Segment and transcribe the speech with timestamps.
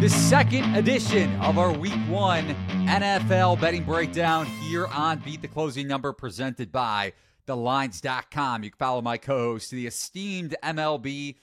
[0.00, 2.56] the second edition of our Week One
[2.86, 7.12] NFL betting breakdown here on Beat the Closing Number, presented by
[7.46, 8.64] TheLines.com.
[8.64, 11.36] You can follow my co-host, the esteemed MLB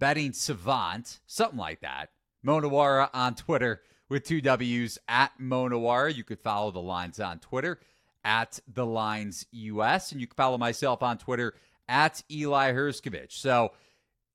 [0.00, 2.10] betting savant, something like that,
[2.42, 6.12] Mo Nuwwarah on Twitter with two W's at Mo Nuwwarah.
[6.12, 7.78] You could follow the lines on Twitter
[8.24, 11.54] at the lines US, and you can follow myself on Twitter
[11.88, 13.30] at Eli Hershkovich.
[13.30, 13.70] So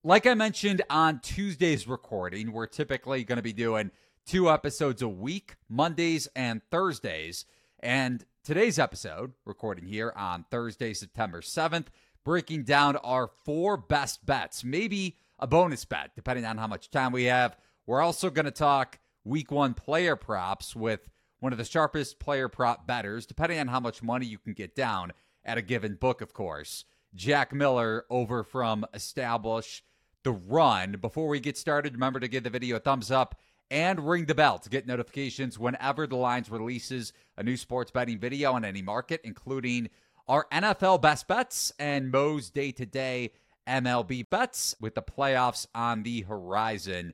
[0.05, 3.89] like I mentioned on Tuesday's recording, we're typically going to be doing
[4.23, 7.45] two episodes a week, Mondays and Thursdays.
[7.79, 11.87] And today's episode, recording here on Thursday, September 7th,
[12.23, 17.11] breaking down our four best bets, maybe a bonus bet, depending on how much time
[17.11, 17.57] we have.
[17.87, 21.09] We're also going to talk week one player props with
[21.39, 24.75] one of the sharpest player prop betters, depending on how much money you can get
[24.75, 26.85] down at a given book, of course.
[27.15, 29.81] Jack Miller over from Establish
[30.25, 30.97] the run.
[30.99, 33.39] Before we get started, remember to give the video a thumbs up
[33.71, 38.19] and ring the bell to get notifications whenever the Lines releases a new sports betting
[38.19, 39.89] video on any market, including
[40.27, 43.31] our NFL best bets and Mo's day to day
[43.67, 47.13] MLB bets with the playoffs on the horizon.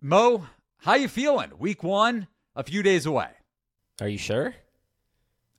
[0.00, 0.46] Mo,
[0.78, 1.50] how you feeling?
[1.58, 3.30] Week one, a few days away.
[4.00, 4.54] Are you sure?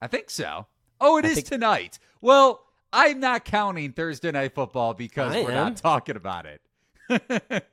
[0.02, 0.68] I think so.
[1.02, 2.00] Oh, it I is think- tonight.
[2.22, 5.56] Well, I'm not counting Thursday night football because I we're am.
[5.56, 6.62] not talking about it.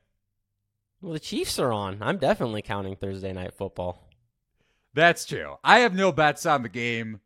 [1.00, 1.98] well, the Chiefs are on.
[2.00, 4.08] I'm definitely counting Thursday night football.
[4.94, 5.56] That's true.
[5.64, 7.20] I have no bets on the game.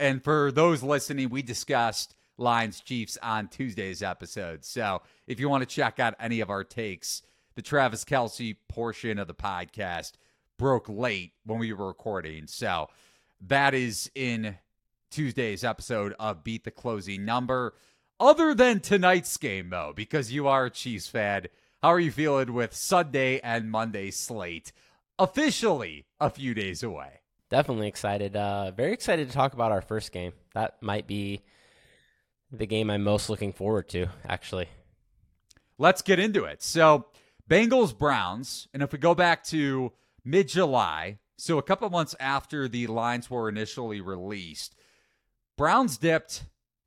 [0.00, 4.64] And for those listening, we discussed Lions Chiefs on Tuesday's episode.
[4.64, 7.22] So if you want to check out any of our takes,
[7.54, 10.12] the Travis Kelce portion of the podcast
[10.58, 12.46] broke late when we were recording.
[12.46, 12.88] So
[13.42, 14.56] that is in
[15.14, 17.74] Tuesday's episode of Beat the Closing Number.
[18.18, 21.46] Other than tonight's game, though, because you are a Chiefs fan,
[21.80, 24.72] how are you feeling with Sunday and Monday slate
[25.16, 27.20] officially a few days away?
[27.48, 28.34] Definitely excited.
[28.34, 30.32] Uh, very excited to talk about our first game.
[30.52, 31.42] That might be
[32.50, 34.66] the game I'm most looking forward to, actually.
[35.78, 36.60] Let's get into it.
[36.60, 37.06] So,
[37.48, 39.92] Bengals Browns, and if we go back to
[40.24, 44.74] mid July, so a couple months after the lines were initially released,
[45.56, 46.44] Browns dipped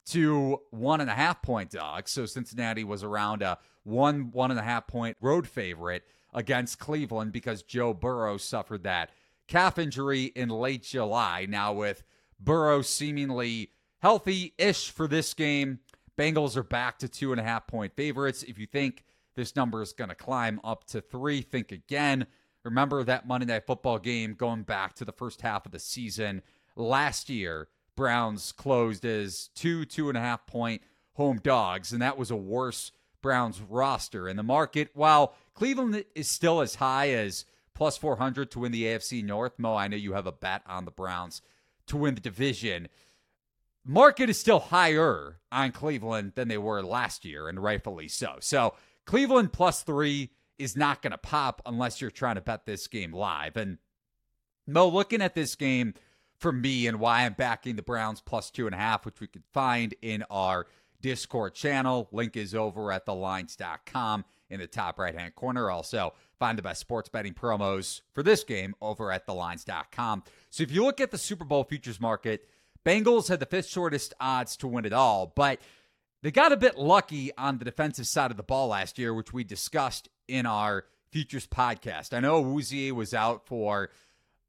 [0.08, 2.12] to one and a half point dogs.
[2.12, 7.32] So Cincinnati was around a one, one and a half point road favorite against Cleveland
[7.32, 9.12] because Joe Burrow suffered that
[9.48, 11.46] calf injury in late July.
[11.50, 12.04] Now, with
[12.40, 15.80] Burrow seemingly healthy ish for this game,
[16.18, 18.44] Bengals are back to two and a half point favorites.
[18.44, 19.04] If you think
[19.36, 22.28] this number is going to climb up to three, think again.
[22.64, 26.42] Remember that Monday Night Football game going back to the first half of the season
[26.76, 30.82] last year Browns closed as two, two and a half point
[31.14, 34.92] home dogs, and that was a worse Browns roster in the market.
[34.94, 37.44] While Cleveland is still as high as
[37.74, 40.86] plus 400 to win the AFC North, Mo, I know you have a bet on
[40.86, 41.42] the Browns
[41.88, 42.88] to win the division.
[43.84, 48.36] Market is still higher on Cleveland than they were last year, and rightfully so.
[48.40, 48.76] So
[49.06, 50.30] Cleveland plus three
[50.60, 53.58] is not going to pop unless you're trying to bet this game live.
[53.58, 53.80] And
[54.68, 55.94] Mo, looking at this game,
[56.40, 59.28] for me and why I'm backing the Browns plus two and a half, which we
[59.28, 60.68] can find in our
[61.02, 62.08] Discord channel.
[62.12, 65.70] Link is over at thelines.com in the top right hand corner.
[65.70, 70.24] Also, find the best sports betting promos for this game over at thelines.com.
[70.50, 72.48] So if you look at the Super Bowl futures market,
[72.86, 75.60] Bengals had the fifth shortest odds to win it all, but
[76.24, 79.34] they got a bit lucky on the defensive side of the ball last year, which
[79.34, 82.14] we discussed in our futures podcast.
[82.14, 83.90] I know Awuzie was out for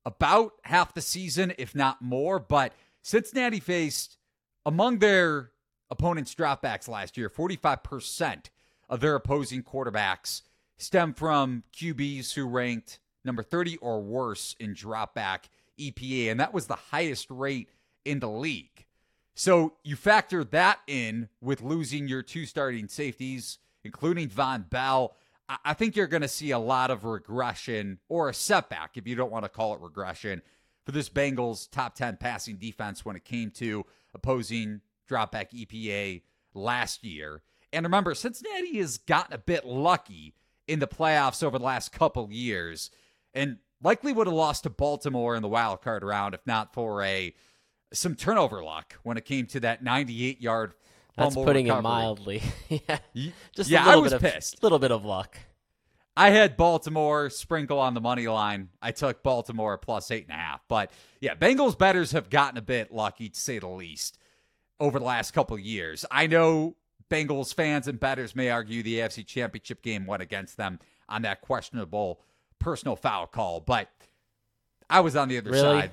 [0.09, 2.39] about half the season, if not more.
[2.39, 4.17] But Cincinnati faced
[4.65, 5.51] among their
[5.91, 8.47] opponents' dropbacks last year, 45%
[8.89, 10.41] of their opposing quarterbacks
[10.79, 15.41] stem from QBs who ranked number 30 or worse in dropback
[15.79, 17.69] EPA, and that was the highest rate
[18.07, 18.87] in the league.
[19.35, 25.15] So you factor that in with losing your two starting safeties, including Vonn Bell
[25.49, 29.15] I think you're going to see a lot of regression or a setback, if you
[29.15, 30.43] don't want to call it regression,
[30.85, 36.23] for this Bengals top 10 passing defense when it came to opposing dropback EPA
[36.55, 37.43] last year.
[37.73, 40.35] And remember, Cincinnati has gotten a bit lucky
[40.67, 42.91] in the playoffs over the last couple years
[43.35, 47.03] and likely would have lost to Baltimore in the wild card round if not for
[47.03, 47.35] a
[47.93, 50.75] some turnover luck when it came to that 98 yard
[51.19, 51.79] that's putting recovery.
[51.81, 52.43] it mildly.
[52.69, 52.99] yeah,
[53.55, 54.55] just yeah, a little I was bit pissed.
[54.55, 55.37] A little bit of luck.
[56.17, 58.71] I had Baltimore sprinkle on the money line.
[58.83, 60.61] I took Baltimore plus eight and a half.
[60.67, 64.19] But yeah, Bengals betters have gotten a bit lucky to say the least
[64.81, 66.05] over the last couple years.
[66.11, 66.75] I know
[67.09, 71.41] Bengals fans and betters may argue the AFC Championship game went against them on that
[71.41, 72.21] questionable
[72.59, 73.89] personal foul call, but
[74.91, 75.63] I was on the other Really?
[75.83, 75.91] side.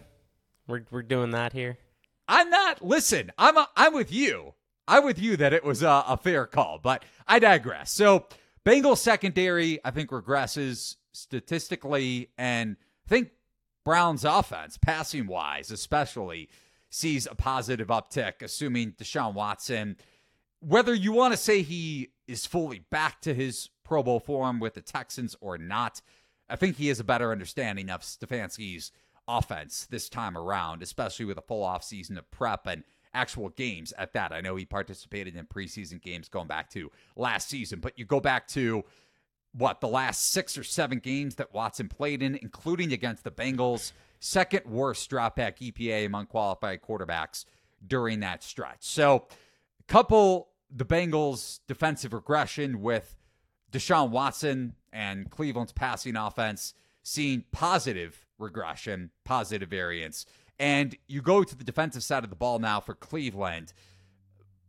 [0.68, 1.78] We're we're doing that here.
[2.28, 2.84] I'm not.
[2.84, 4.55] Listen, I'm a, I'm with you.
[4.88, 7.92] I'm with you that it was a, a fair call, but I digress.
[7.92, 8.26] So
[8.66, 13.32] Bengals secondary, I think regresses statistically, and I think
[13.84, 16.50] Browns offense, passing wise, especially,
[16.90, 19.98] sees a positive uptick, assuming Deshaun Watson.
[20.60, 24.74] Whether you want to say he is fully back to his Pro Bowl form with
[24.74, 26.02] the Texans or not,
[26.50, 28.92] I think he has a better understanding of Stefanski's
[29.28, 32.84] offense this time around, especially with a full offseason of prep and
[33.16, 34.32] actual games at that.
[34.32, 38.20] I know he participated in preseason games going back to last season, but you go
[38.20, 38.84] back to
[39.54, 43.94] what the last six or seven games that Watson played in, including against the Bengals,
[44.20, 47.46] second worst dropback EPA among qualified quarterbacks
[47.86, 48.80] during that stretch.
[48.82, 49.28] So,
[49.88, 53.16] couple the Bengals' defensive regression with
[53.72, 56.74] Deshaun Watson and Cleveland's passing offense
[57.04, 60.26] seeing positive regression, positive variance.
[60.60, 63.74] And you go to the defensive side of the ball now for Cleveland.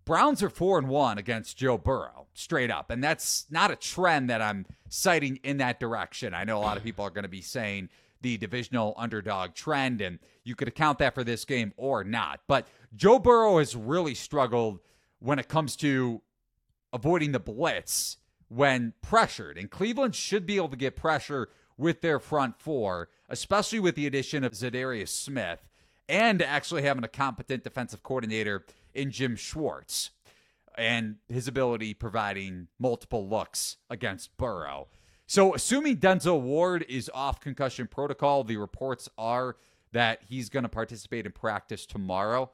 [0.04, 2.90] Browns are four and one against Joe Burrow, straight up.
[2.90, 6.34] And that's not a trend that I'm citing in that direction.
[6.34, 7.88] I know a lot of people are going to be saying
[8.22, 12.40] the divisional underdog trend, and you could account that for this game or not.
[12.46, 14.80] But Joe Burrow has really struggled
[15.18, 16.22] when it comes to
[16.92, 18.16] avoiding the blitz
[18.48, 19.58] when pressured.
[19.58, 24.06] And Cleveland should be able to get pressure with their front four, especially with the
[24.06, 25.68] addition of Za'Darius Smith
[26.08, 28.64] and actually having a competent defensive coordinator
[28.94, 30.10] in Jim Schwartz
[30.76, 34.88] and his ability providing multiple looks against Burrow.
[35.26, 39.56] So, assuming Denzel Ward is off concussion protocol, the reports are
[39.92, 42.50] that he's going to participate in practice tomorrow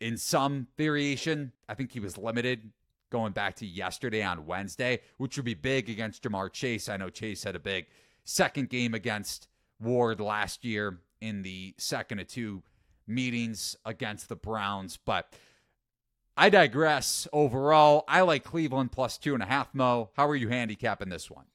[0.00, 1.52] in some variation.
[1.68, 2.70] I think he was limited
[3.10, 6.88] going back to yesterday on Wednesday, which would be big against Ja'Marr Chase.
[6.88, 7.86] I know Chase had a big
[8.24, 9.48] second game against
[9.80, 12.62] Ward last year in the second of two
[13.06, 15.32] meetings against the Browns, but
[16.36, 17.26] I digress.
[17.32, 19.74] Overall, I like Cleveland plus two and a half.
[19.74, 21.46] Mo, how are you handicapping this one?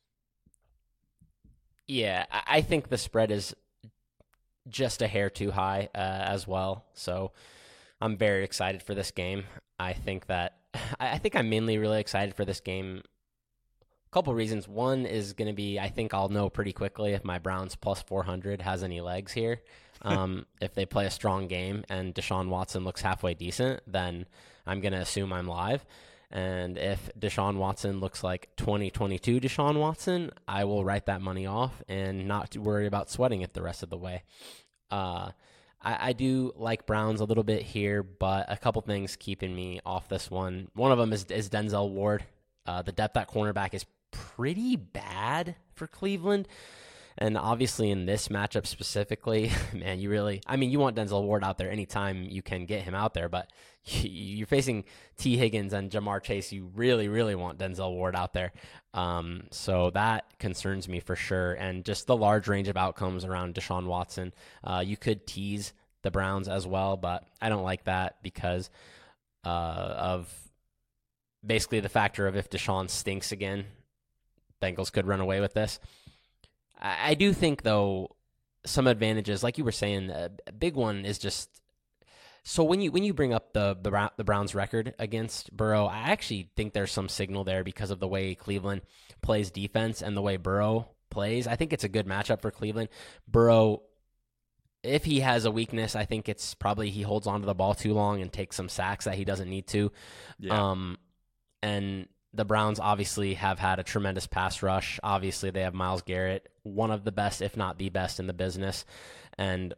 [1.87, 3.53] Yeah, I think the spread is
[4.67, 6.85] just a hair too high uh, as well.
[6.93, 7.31] So
[7.99, 9.43] I'm very excited for this game.
[9.77, 10.57] I think that
[10.99, 13.03] I think I'm mainly really excited for this game.
[14.11, 14.67] Couple reasons.
[14.67, 18.01] One is going to be I think I'll know pretty quickly if my Browns plus
[18.01, 19.61] 400 has any legs here.
[20.03, 24.25] Um, if they play a strong game and Deshaun Watson looks halfway decent, then
[24.65, 25.85] I'm going to assume I'm live.
[26.31, 31.83] And if Deshaun Watson looks like 2022 Deshaun Watson, I will write that money off
[31.87, 34.23] and not to worry about sweating it the rest of the way.
[34.89, 35.31] Uh,
[35.81, 39.81] I, I do like Browns a little bit here, but a couple things keeping me
[39.85, 40.69] off this one.
[40.73, 42.23] One of them is, is Denzel Ward.
[42.65, 46.47] Uh, the depth at cornerback is pretty bad for Cleveland.
[47.17, 51.43] And obviously, in this matchup specifically, man, you really, I mean, you want Denzel Ward
[51.43, 53.51] out there anytime you can get him out there, but
[53.83, 54.85] you're facing
[55.17, 56.51] Tee Higgins and Ja'Marr Chase.
[56.51, 58.53] You really, really want Denzel Ward out there.
[58.93, 61.53] Um, so that concerns me for sure.
[61.53, 64.33] And just the large range of outcomes around Deshaun Watson.
[64.63, 65.73] Uh, you could tease
[66.03, 68.69] the Browns as well, but I don't like that because
[69.45, 70.33] uh, of
[71.45, 73.65] basically the factor of if Deshaun stinks again,
[74.61, 75.79] Bengals could run away with this.
[76.79, 78.15] I, I do think though
[78.65, 81.49] some advantages, like you were saying, a, a big one is just
[82.43, 86.11] so when you when you bring up the the, the Browns record against Burrow, I
[86.11, 88.81] actually think there's some signal there because of the way Cleveland
[89.21, 91.45] plays defense and the way Burrow plays.
[91.45, 92.89] I think it's a good matchup for Cleveland.
[93.27, 93.83] Burrow
[94.83, 97.93] if he has a weakness, I think it's probably he holds onto the ball too
[97.93, 99.91] long and takes some sacks that he doesn't need to.
[100.39, 100.71] Yeah.
[100.71, 100.97] Um,
[101.61, 104.99] and the Browns obviously have had a tremendous pass rush.
[105.03, 108.33] Obviously, they have Myles Garrett, one of the best, if not the best, in the
[108.33, 108.85] business.
[109.37, 109.73] And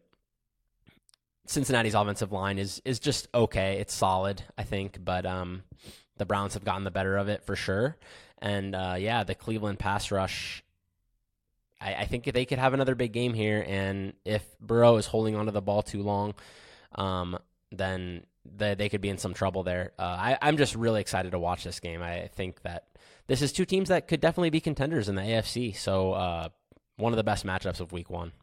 [1.45, 3.79] Cincinnati's offensive line is is just okay.
[3.79, 5.63] It's solid, I think, but um,
[6.17, 7.97] the Browns have gotten the better of it for sure.
[8.39, 10.63] And uh, yeah, the Cleveland pass rush.
[11.81, 15.35] I, I think they could have another big game here, and if Burrow is holding
[15.35, 16.35] onto the ball too long,
[16.95, 17.37] um,
[17.71, 19.93] then they, they could be in some trouble there.
[19.97, 22.01] Uh, I, I'm just really excited to watch this game.
[22.01, 22.87] I think that
[23.27, 25.75] this is two teams that could definitely be contenders in the AFC.
[25.75, 26.49] So uh,
[26.97, 28.33] one of the best matchups of Week One.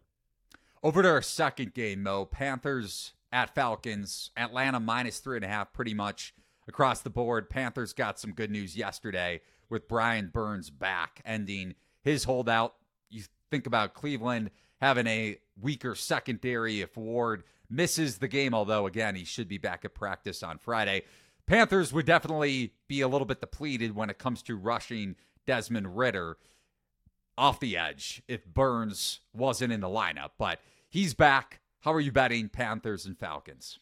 [0.82, 2.24] Over to our second game, Mo.
[2.24, 4.30] Panthers at Falcons.
[4.36, 6.34] Atlanta minus three and a half, pretty much
[6.66, 7.50] across the board.
[7.50, 12.74] Panthers got some good news yesterday with Brian Burns back, ending his holdout.
[13.10, 19.14] You think about Cleveland having a weaker secondary if Ward misses the game, although, again,
[19.14, 21.02] he should be back at practice on Friday.
[21.46, 26.36] Panthers would definitely be a little bit depleted when it comes to rushing Desmond Ridder.
[27.40, 31.60] off the edge if Burns wasn't in the lineup, but he's back.
[31.80, 33.78] How are you betting Panthers and Falcons?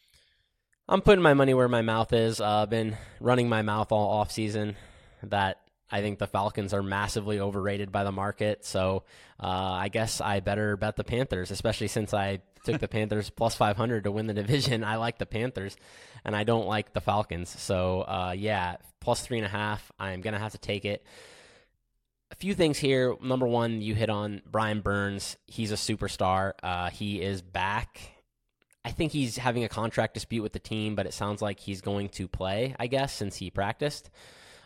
[0.88, 2.40] I'm putting my money where my mouth is.
[2.40, 4.76] Uh, I've been running my mouth all off season
[5.24, 8.64] that I think the Falcons are massively overrated by the market.
[8.64, 9.02] So
[9.42, 13.54] uh, I guess I better bet the Panthers, especially since I took the Panthers plus
[13.54, 14.84] 500 to win the division.
[14.84, 15.76] I like the Panthers,
[16.24, 17.48] and I don't like the Falcons.
[17.48, 19.90] So uh, yeah, plus three and a half.
[19.98, 21.04] I'm gonna have to take it.
[22.30, 23.16] A few things here.
[23.22, 25.36] Number one, you hit on Brian Burns.
[25.46, 26.52] He's a superstar.
[26.62, 28.00] Uh, he is back.
[28.84, 31.80] I think he's having a contract dispute with the team, but it sounds like he's
[31.80, 34.10] going to play, I guess, since he practiced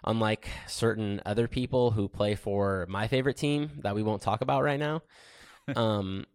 [0.05, 4.63] unlike certain other people who play for my favorite team that we won't talk about
[4.63, 5.03] right now.
[5.77, 6.27] um,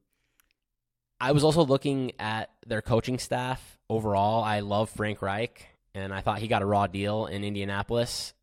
[1.19, 4.43] I was also looking at their coaching staff overall.
[4.43, 8.33] I love Frank Reich, and I thought he got a raw deal in Indianapolis.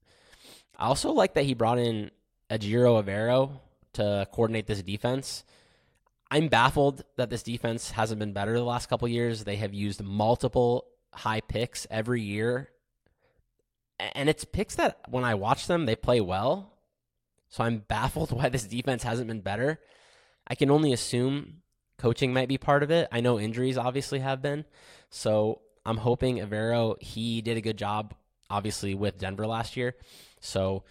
[0.76, 2.10] I also like that he brought in
[2.50, 3.60] Ejiro Evero
[3.94, 5.44] to coordinate this defense.
[6.30, 9.44] I'm baffled that this defense hasn't been better the last couple years.
[9.44, 12.70] They have used multiple high picks every year
[13.98, 16.72] and it's picks that when I watch them, they play well.
[17.48, 19.80] So I'm baffled why this defense hasn't been better.
[20.46, 21.62] I can only assume
[21.98, 23.08] coaching might be part of it.
[23.12, 24.64] I know injuries obviously have been.
[25.10, 28.14] So I'm hoping Evero, he did a good job,
[28.50, 29.94] obviously, with Denver last year.
[30.40, 30.84] So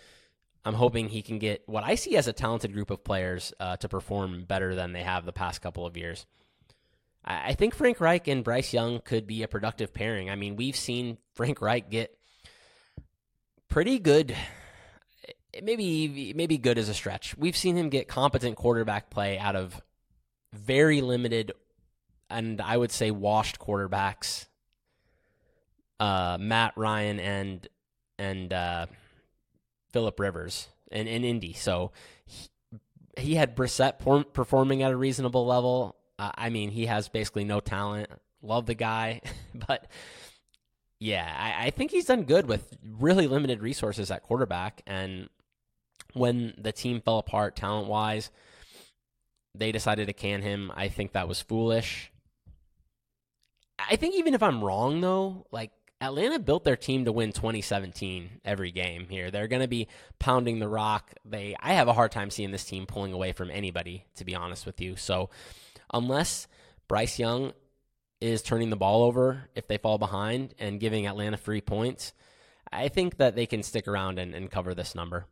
[0.65, 3.77] I'm hoping he can get what I see as a talented group of players uh,
[3.77, 6.25] to perform better than they have the past couple of years.
[7.25, 10.29] I think Frank Reich and Bryce Young could be a productive pairing.
[10.29, 12.17] I mean, we've seen Frank Reich get
[13.69, 14.35] pretty good.
[15.61, 17.37] Maybe maybe good as a stretch.
[17.37, 19.81] We've seen him get competent quarterback play out of
[20.53, 21.51] very limited
[22.29, 24.47] and I would say washed quarterbacks.
[25.99, 27.67] Uh, Matt Ryan and
[28.17, 28.87] and uh,
[29.91, 31.53] Philip Rivers in, in Indy.
[31.53, 31.91] So
[32.25, 32.49] he,
[33.17, 33.99] he had Brissett
[34.33, 35.95] performing at a reasonable level.
[36.19, 38.09] Uh, I mean, he has basically no talent.
[38.41, 39.21] Love the guy,
[39.67, 39.87] but
[40.99, 44.81] yeah, I, I think he's done good with really limited resources at quarterback.
[44.85, 45.29] And
[46.13, 48.31] when the team fell apart talent wise,
[49.55, 50.71] they decided to can him.
[50.75, 52.11] I think that was foolish.
[53.77, 55.71] I think even if I'm wrong, though, like
[56.03, 59.31] Atlanta built their team to win 2017 every game here.
[59.31, 59.87] They're going to be
[60.19, 61.13] pounding the rock.
[61.23, 64.35] They I have a hard time seeing this team pulling away from anybody to be
[64.35, 64.97] honest with you.
[64.97, 65.29] So
[65.93, 66.47] unless
[66.89, 67.53] Bryce Young
[68.19, 72.13] is turning the ball over if they fall behind and giving Atlanta free points,
[72.69, 75.25] I think that they can stick around and, and cover this number.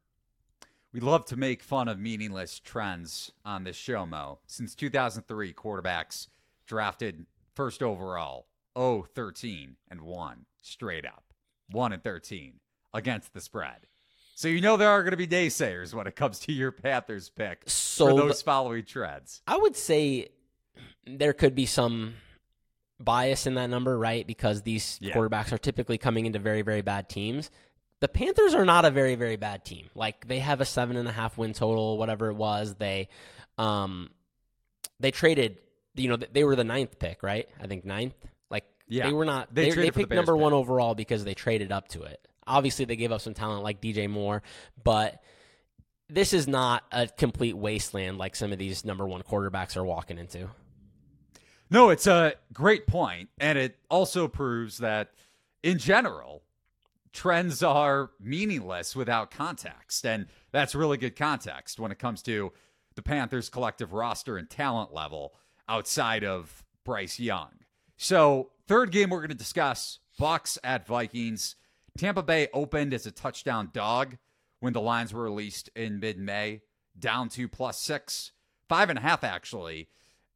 [0.93, 4.39] We love to make fun of meaningless trends on this show, Mo.
[4.45, 6.27] Since 2003, quarterbacks
[6.65, 11.23] drafted first overall 0 13 and 1 straight up.
[11.71, 12.59] 1 and 13
[12.93, 13.87] against the spread.
[14.35, 17.29] So you know there are going to be naysayers when it comes to your Panthers
[17.29, 19.41] pick so for those following trends.
[19.47, 20.29] I would say
[21.05, 22.15] there could be some
[22.99, 24.25] bias in that number, right?
[24.25, 25.13] Because these yeah.
[25.13, 27.49] quarterbacks are typically coming into very, very bad teams.
[28.01, 29.89] The Panthers are not a very, very bad team.
[29.95, 32.75] Like they have a seven and a half win total, whatever it was.
[32.75, 33.09] They,
[33.57, 34.09] um,
[34.99, 35.57] they traded.
[35.95, 37.47] You know, they were the ninth pick, right?
[37.61, 38.15] I think ninth.
[38.49, 39.07] Like yeah.
[39.07, 39.53] they were not.
[39.53, 40.41] They, they, they picked the number pick.
[40.41, 42.27] one overall because they traded up to it.
[42.47, 44.41] Obviously, they gave up some talent like DJ Moore,
[44.83, 45.21] but
[46.09, 50.17] this is not a complete wasteland like some of these number one quarterbacks are walking
[50.17, 50.49] into.
[51.69, 55.11] No, it's a great point, and it also proves that
[55.63, 56.43] in general,
[57.13, 62.51] trends are meaningless without context, and that's really good context when it comes to
[62.95, 65.33] the Panthers' collective roster and talent level
[65.67, 67.51] outside of Bryce Young.
[67.97, 71.55] So, third game we're going to discuss: Bucs at Vikings.
[71.97, 74.17] Tampa Bay opened as a touchdown dog
[74.61, 76.61] when the lines were released in mid-May,
[76.97, 78.31] down to plus six,
[78.69, 79.89] five and a half actually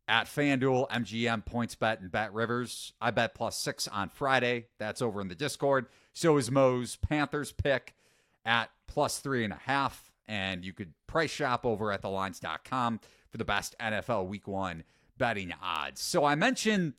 [0.08, 2.92] at FanDuel, MGM, PointsBet, and BetRivers.
[3.02, 4.68] I bet plus six on Friday.
[4.78, 5.88] That's over in the Discord.
[6.14, 7.96] So is Mo's Panthers pick
[8.46, 10.12] at plus three and a half.
[10.28, 14.84] And you could price shop over at thelines.com for the best NFL week one
[15.18, 16.02] betting odds.
[16.02, 16.94] So I mentioned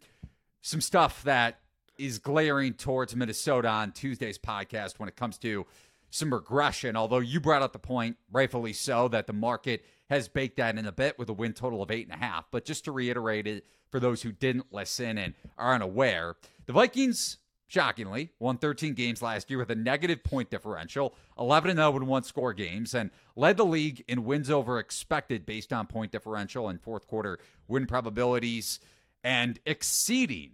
[0.63, 1.61] some stuff that
[1.99, 5.67] is glaring towards Minnesota on Tuesday's podcast when it comes to
[6.11, 10.57] some regression, although you brought up the point, rightfully so, that the market– has baked
[10.57, 12.47] that in a bit with a win total of eight and a half.
[12.51, 16.37] But just to reiterate it for those who didn't listen and are unaware,
[16.67, 21.97] the Vikings shockingly, won 13 games last year with a negative point differential, 11 0
[21.97, 26.13] in one score games, and led the league in wins over expected based on point
[26.13, 28.81] differential and fourth quarter win probabilities,
[29.25, 30.53] and exceeding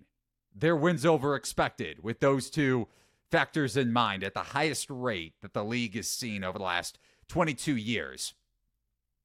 [0.54, 2.88] their wins over expected with those two
[3.30, 6.99] factors in mind at the highest rate that the league has seen over the last
[7.28, 8.35] 22 years.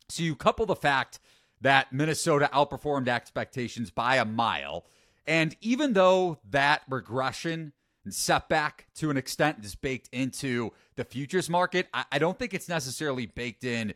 [0.10, 1.20] So you couple the fact
[1.62, 4.86] that Minnesota outperformed expectations by a mile.
[5.26, 7.74] And even though that regression
[8.06, 12.54] and setback to an extent is baked into the futures market, I, I don't think
[12.54, 13.94] it's necessarily baked in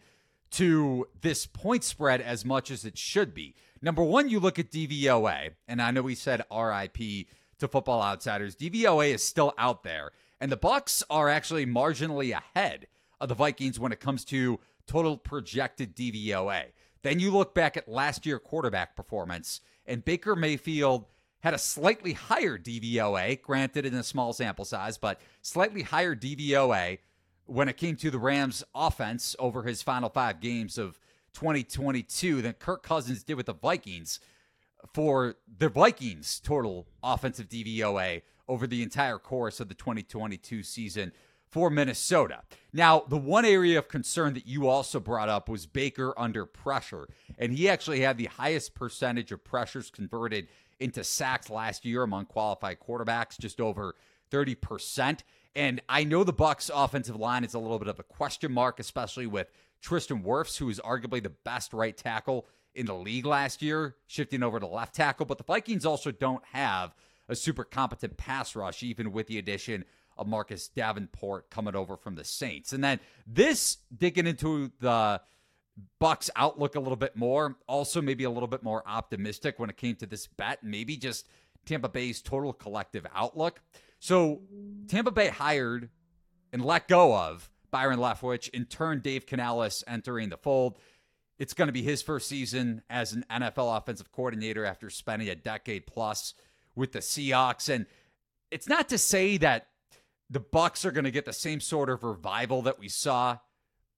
[0.52, 3.56] to this point spread as much as it should be.
[3.82, 7.28] Number one, you look at DVOA, and I know we said RIP
[7.60, 8.56] to Football Outsiders.
[8.56, 12.88] DVOA is still out there, and the Bucs are actually marginally ahead
[13.22, 16.66] of the Vikings when it comes to total projected DVOA.
[17.04, 21.06] Then you look back at last year quarterback performance, and Baker Mayfield
[21.40, 27.00] had a slightly higher DVOA, granted in a small sample size, but slightly higher DVOA
[27.46, 31.00] when it came to the Rams offense over his final five games of
[31.34, 34.20] 2022 than Kirk Cousins did with the Vikings
[34.94, 41.12] for the Vikings total offensive DVOA over the entire course of the 2022 season
[41.52, 42.44] for Minnesota.
[42.72, 47.08] Now, the one area of concern that you also brought up was Baker under pressure,
[47.38, 50.48] and he actually had the highest percentage of pressures converted
[50.80, 53.96] into sacks last year among qualified quarterbacks, just over
[54.32, 55.20] 30%.
[55.54, 58.80] And I know the Bucs offensive line is a little bit of a question mark,
[58.80, 63.62] especially with Tristan Wirfs, who is arguably the best right tackle in the league last
[63.62, 65.26] year, shifting over to left tackle.
[65.26, 66.96] But the Vikings also don't have
[67.28, 69.84] a super competent pass rush, even with the addition
[70.18, 72.74] of Marcus Davenport coming over from the Saints.
[72.74, 75.22] And then this digging into the
[76.02, 79.78] Bucs outlook a little bit more, also maybe a little bit more optimistic when it
[79.78, 81.28] came to this bet, maybe just
[81.66, 83.62] Tampa Bay's total collective outlook.
[84.00, 84.42] So
[84.88, 85.90] Tampa Bay hired
[86.52, 90.78] and let go of Byron Leftwich, in turn Dave Canales entering the fold.
[91.40, 95.36] It's going to be his first season as an NFL offensive coordinator after spending a
[95.36, 96.34] decade plus
[96.76, 97.86] with the Seahawks and
[98.52, 99.68] it's not to say that
[100.32, 103.38] the Bucs are going to get the same sort of revival that we saw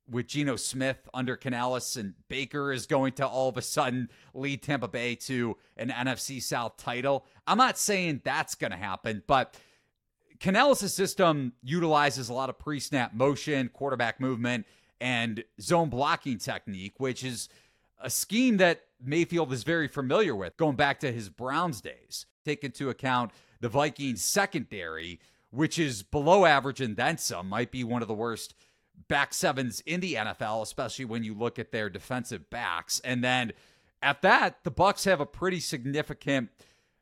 [0.09, 4.63] with Geno Smith under Canales and Baker is going to all of a sudden lead
[4.63, 7.25] Tampa Bay to an NFC South title.
[7.47, 9.55] I'm not saying that's going to happen, but
[10.39, 14.65] Canales' system utilizes a lot of pre-snap motion, quarterback movement,
[14.99, 17.47] and zone blocking technique, which is
[18.01, 22.25] a scheme that Mayfield is very familiar with, going back to his Browns days.
[22.43, 25.21] Take into account the Vikings secondary
[25.53, 28.55] which is below average and then some, might be one of the worst
[29.07, 32.99] back sevens in the NFL, especially when you look at their defensive backs.
[33.01, 33.53] And then
[34.01, 36.49] at that, the Bucs have a pretty significant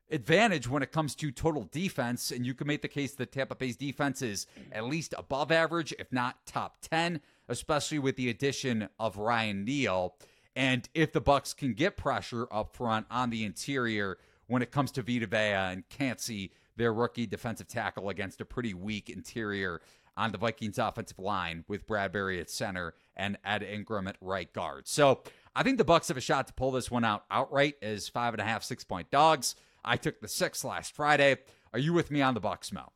[0.09, 3.55] advantage when it comes to total defense, and you can make the case that Tampa
[3.55, 8.89] Bay's defense is at least above average, if not top 10, especially with the addition
[8.99, 10.15] of Ryan Neal.
[10.57, 14.91] And if the Bucs can get pressure up front on the interior when it comes
[14.91, 19.81] to Vita Vea and Kancey their rookie defensive tackle against a pretty weak interior
[20.17, 24.87] on the Vikings offensive line with Bradbury at center and Ed Ingram at right guard.
[24.87, 25.21] So
[25.55, 28.33] I think the Bucs have a shot to pull this one out outright as five
[28.33, 29.55] and a half, six point dogs.
[29.83, 31.37] I took the six last Friday.
[31.73, 32.91] Are you with me on the Bucs, Mel?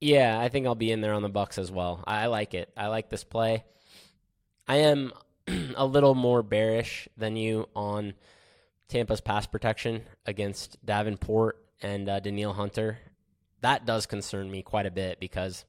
[0.00, 2.04] Yeah, I think I'll be in there on the Bucs as well.
[2.06, 2.70] I like it.
[2.76, 3.64] I like this play.
[4.68, 5.12] I am
[5.76, 8.14] a little more bearish than you on
[8.88, 12.98] Tampa's pass protection against Davenport and uh, Danielle Hunter,
[13.60, 15.64] that does concern me quite a bit because,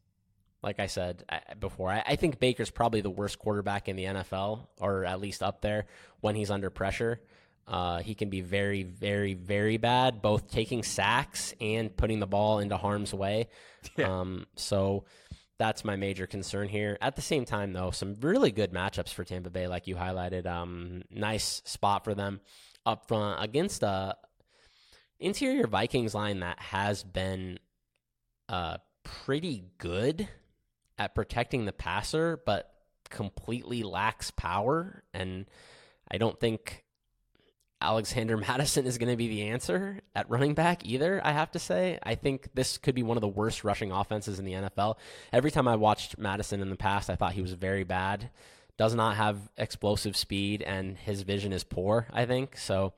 [0.62, 1.24] like I said
[1.60, 5.43] before, I, I think Baker's probably the worst quarterback in the NFL, or at least
[5.43, 5.86] up there
[6.22, 7.22] when he's under pressure.
[7.67, 12.60] Uh, he can be very, very, very bad, both taking sacks and putting the ball
[12.60, 13.48] into harm's way.
[13.96, 14.20] Yeah.
[14.20, 15.06] Um, so
[15.58, 16.98] that's my major concern here.
[17.00, 20.46] At the same time, though, some really good matchups for Tampa Bay, like you highlighted.
[20.46, 22.41] Um, nice spot for them
[22.86, 24.15] up front against a,
[25.19, 27.60] interior Vikings line that has been
[28.49, 30.27] uh, pretty good
[30.97, 32.71] at protecting the passer, but
[33.10, 35.03] completely lacks power.
[35.13, 35.45] And
[36.10, 36.84] I don't think
[37.82, 41.60] Alexander Mattison is going to be the answer at running back either, I have to
[41.60, 41.99] say.
[42.03, 44.95] I think this could be one of the worst rushing offenses in the NFL.
[45.32, 48.30] Every time I watched Mattison in the past, I thought he was very bad.
[48.77, 52.58] Does not have explosive speed, and his vision is poor, I think.
[52.58, 52.93] So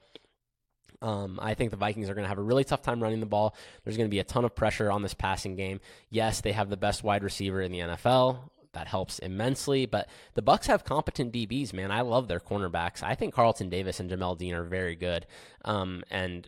[1.02, 3.26] um, I think the Vikings are going to have a really tough time running the
[3.26, 3.56] ball.
[3.84, 5.80] There's going to be a ton of pressure on this passing game.
[6.10, 8.40] Yes, they have the best wide receiver in the NFL.
[8.74, 11.90] That helps immensely, but the Bucs have competent DBs, man.
[11.92, 13.02] I love their cornerbacks.
[13.02, 15.26] I think Carlton Davis and Jamel Dean are very good.
[15.66, 16.48] Um, and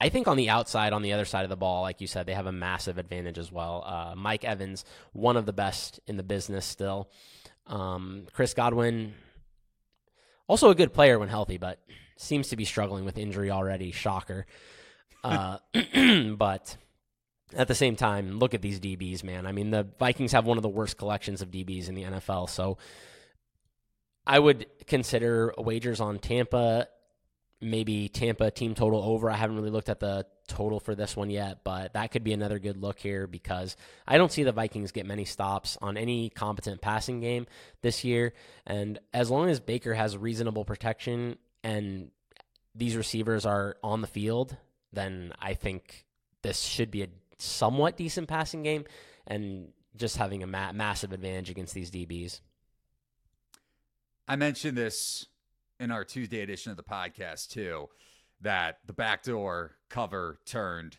[0.00, 2.26] I think on the outside, on the other side of the ball, like you said,
[2.26, 3.84] they have a massive advantage as well.
[3.86, 7.08] Uh, Mike Evans, one of the best in the business still.
[7.66, 9.14] Um, Chris Godwin,
[10.46, 11.78] also a good player when healthy, but
[12.16, 13.92] seems to be struggling with injury already.
[13.92, 14.46] Shocker.
[15.22, 15.58] Uh,
[16.36, 16.76] but
[17.56, 19.46] at the same time, look at these DBs, man.
[19.46, 22.48] I mean, the Vikings have one of the worst collections of DBs in the NFL.
[22.48, 22.78] So
[24.26, 26.88] I would consider wagers on Tampa,
[27.60, 29.30] maybe Tampa team total over.
[29.30, 32.32] I haven't really looked at the total for this one yet, but that could be
[32.32, 36.30] another good look here because I don't see the Vikings get many stops on any
[36.30, 37.46] competent passing game
[37.82, 38.34] this year.
[38.66, 42.10] And as long as Baker has reasonable protection and
[42.74, 44.56] these receivers are on the field,
[44.92, 46.04] then I think
[46.42, 48.84] this should be a somewhat decent passing game
[49.26, 52.40] and just having a ma- massive advantage against these DBs.
[54.28, 55.26] I mentioned this
[55.80, 57.88] in our Tuesday edition of the podcast too,
[58.40, 60.98] that the backdoor cover turned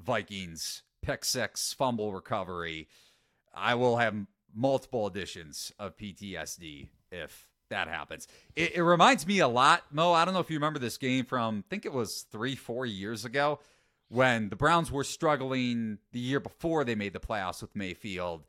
[0.00, 2.88] Vikings pick six fumble recovery.
[3.54, 8.28] I will have multiple editions of PTSD if that happens.
[8.56, 10.12] It, it, reminds me a lot, Mo.
[10.12, 12.86] I don't know if you remember this game from, I think it was three, four
[12.86, 13.60] years ago
[14.08, 18.44] when the Browns were struggling the year before they made the playoffs with Mayfield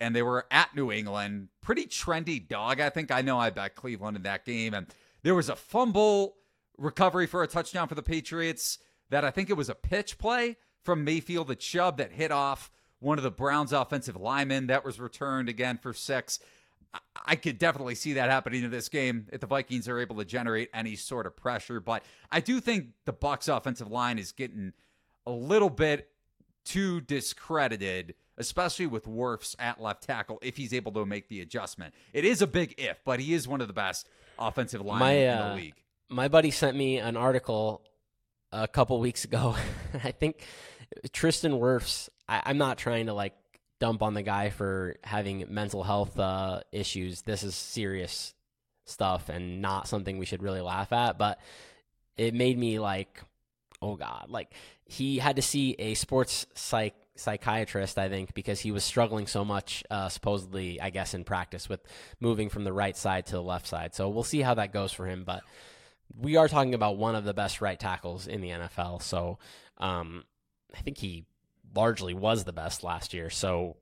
[0.00, 1.48] and they were at New England.
[1.60, 3.10] Pretty trendy dog, I think.
[3.10, 4.74] I know I bet Cleveland in that game.
[4.74, 4.86] And
[5.22, 6.36] there was a fumble
[6.76, 8.78] recovery for a touchdown for the Patriots
[9.10, 12.70] that I think it was a pitch play from Mayfield the Chubb that hit off
[12.98, 16.38] one of the Browns' offensive linemen that was returned again for six.
[17.24, 20.24] I could definitely see that happening in this game if the Vikings are able to
[20.24, 21.80] generate any sort of pressure.
[21.80, 24.72] But I do think the Bucs offensive line is getting
[25.26, 26.10] a little bit
[26.64, 31.94] too discredited especially with Wirfs at left tackle if he's able to make the adjustment.
[32.12, 35.26] It is a big if, but he is one of the best offensive linemen my,
[35.26, 35.74] uh, in the uh, league.
[36.08, 37.82] My buddy sent me an article
[38.50, 39.56] a couple weeks ago.
[40.04, 40.44] I think
[41.12, 42.08] Tristan Wirfs.
[42.28, 43.34] I, am not trying to like
[43.82, 47.22] dump on the guy for having mental health uh, issues.
[47.22, 48.32] This is serious
[48.84, 51.18] stuff and not something we should really laugh at.
[51.18, 51.40] But
[52.16, 53.20] it made me like,
[53.82, 58.70] oh god, like he had to see a sports psych psychiatrist, I think, because he
[58.70, 61.80] was struggling so much, uh, supposedly, I guess, in practice with
[62.20, 63.96] moving from the right side to the left side.
[63.96, 65.24] So we'll see how that goes for him.
[65.24, 65.42] But
[66.16, 69.02] we are talking about one of the best right tackles in the NFL.
[69.02, 69.40] So
[69.78, 70.22] um,
[70.72, 71.26] I think he
[71.74, 73.30] largely was the best last year.
[73.30, 73.76] So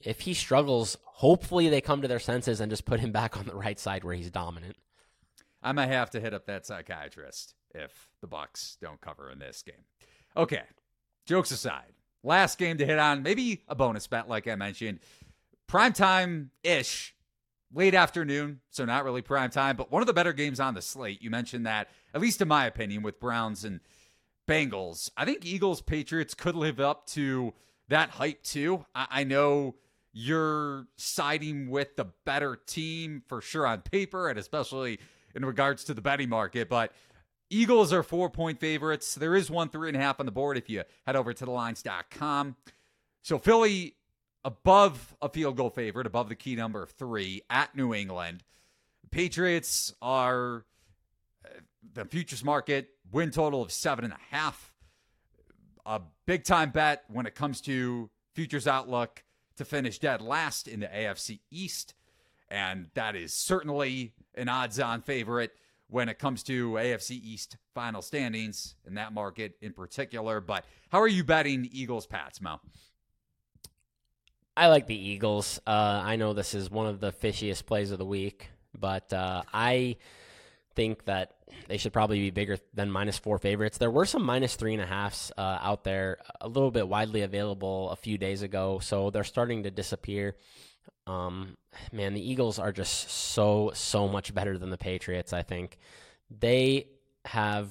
[0.00, 3.46] if he struggles, hopefully they come to their senses and just put him back on
[3.46, 4.76] the right side where he's dominant.
[5.62, 9.62] I might have to hit up that psychiatrist if the Bucs don't cover in this
[9.62, 9.84] game.
[10.36, 10.62] Okay,
[11.24, 15.00] jokes aside, last game to hit on, maybe a bonus bet, like I mentioned.
[15.66, 17.14] Prime time ish,
[17.72, 20.82] late afternoon, so not really prime time, but one of the better games on the
[20.82, 21.22] slate.
[21.22, 23.80] You mentioned that, at least in my opinion, with Browns and
[24.46, 25.10] Bengals.
[25.16, 27.54] I think Eagles Patriots could live up to
[27.88, 28.84] that hype too.
[28.94, 29.76] I, I know
[30.12, 34.98] you're siding with the better team for sure on paper, and especially
[35.34, 36.92] in regards to the betting market, but
[37.50, 39.14] Eagles are four point favorites.
[39.14, 41.44] There is one three and a half on the board if you head over to
[41.44, 42.56] the lines.com.
[43.22, 43.94] So Philly
[44.44, 48.42] above a field goal favorite, above the key number three at New England.
[49.10, 50.64] Patriots are
[51.44, 51.48] uh,
[51.94, 54.72] the futures market win total of seven and a half.
[55.84, 59.22] A big time bet when it comes to futures outlook
[59.56, 61.94] to finish dead last in the AFC East.
[62.48, 65.52] And that is certainly an odds on favorite
[65.88, 70.40] when it comes to AFC East final standings in that market in particular.
[70.40, 72.60] But how are you betting Eagles Pats, Mo?
[74.56, 75.60] I like the Eagles.
[75.66, 79.42] Uh, I know this is one of the fishiest plays of the week, but uh,
[79.52, 79.96] I
[80.74, 81.35] think that
[81.68, 83.78] they should probably be bigger than minus four favorites.
[83.78, 87.22] There were some minus three and a halfs uh, out there, a little bit widely
[87.22, 90.36] available a few days ago, so they're starting to disappear.
[91.06, 91.56] Um,
[91.92, 95.32] man, the Eagles are just so so much better than the Patriots.
[95.32, 95.78] I think
[96.30, 96.88] they
[97.24, 97.68] have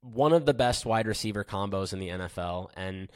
[0.00, 3.08] one of the best wide receiver combos in the NFL, and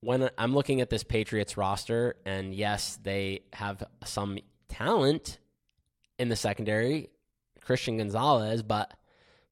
[0.00, 5.38] when I'm looking at this Patriots roster, and yes, they have some talent
[6.18, 7.10] in the secondary,
[7.70, 8.92] Christian Gonzalez, but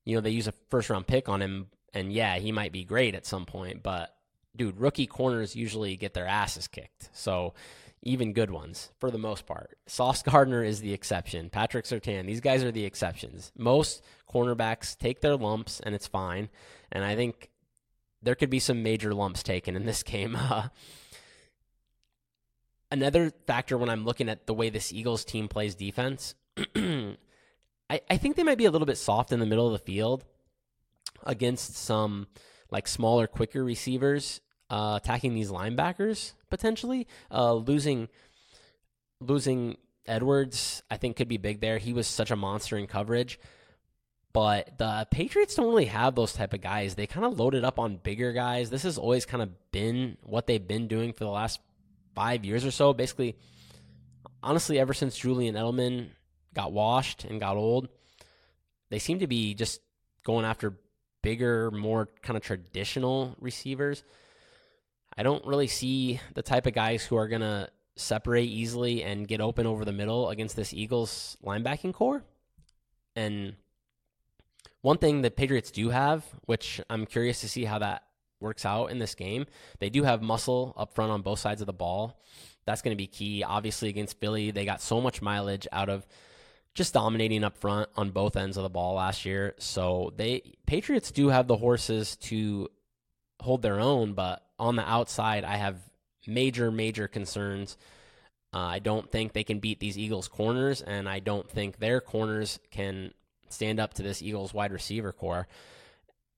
[0.04, 2.82] you know they use a first round pick on him, and yeah, he might be
[2.82, 4.12] great at some point, but
[4.56, 7.54] dude, rookie corners usually get their asses kicked, so
[8.02, 9.78] even good ones for the most part.
[9.86, 11.48] Sauce Gardner is the exception.
[11.48, 13.52] Patrick Surtain, these guys are the exceptions.
[13.56, 16.48] Most cornerbacks take their lumps and it's fine.
[16.90, 17.50] And I think
[18.20, 20.34] there could be some major lumps taken in this game.
[20.36, 20.70] Uh,
[22.90, 26.34] another factor when I'm looking at the way this Eagles team plays defense,
[27.90, 29.78] I, I think they might be a little bit soft in the middle of the
[29.78, 30.24] field
[31.24, 32.26] against some
[32.70, 37.06] like smaller, quicker receivers uh, attacking these linebackers potentially.
[37.30, 38.08] Uh, losing
[39.20, 41.78] losing Edwards, I think, could be big there.
[41.78, 43.38] He was such a monster in coverage.
[44.32, 46.94] But the Patriots don't really have those type of guys.
[46.94, 48.70] They kind of loaded up on bigger guys.
[48.70, 51.60] This has always kind of been what they've been doing for the last
[52.14, 52.92] five years or so.
[52.92, 53.36] Basically,
[54.42, 56.10] honestly, ever since Julian Edelman
[56.58, 57.88] got washed and got old.
[58.90, 59.80] They seem to be just
[60.24, 60.76] going after
[61.22, 64.02] bigger, more kind of traditional receivers.
[65.16, 69.28] I don't really see the type of guys who are going to separate easily and
[69.28, 72.24] get open over the middle against this Eagles linebacking core.
[73.14, 73.54] And
[74.80, 78.02] one thing that Patriots do have, which I'm curious to see how that
[78.40, 79.46] works out in this game,
[79.78, 82.20] they do have muscle up front on both sides of the ball.
[82.64, 83.44] That's going to be key.
[83.44, 86.04] Obviously, against Philly, they got so much mileage out of
[86.78, 89.54] just dominating up front on both ends of the ball last year.
[89.58, 92.68] So they Patriots do have the horses to
[93.40, 95.76] hold their own, but on the outside, I have
[96.26, 97.76] major, major concerns.
[98.54, 102.00] Uh, I don't think they can beat these Eagles corners, and I don't think their
[102.00, 103.12] corners can
[103.48, 105.48] stand up to this Eagles wide receiver core.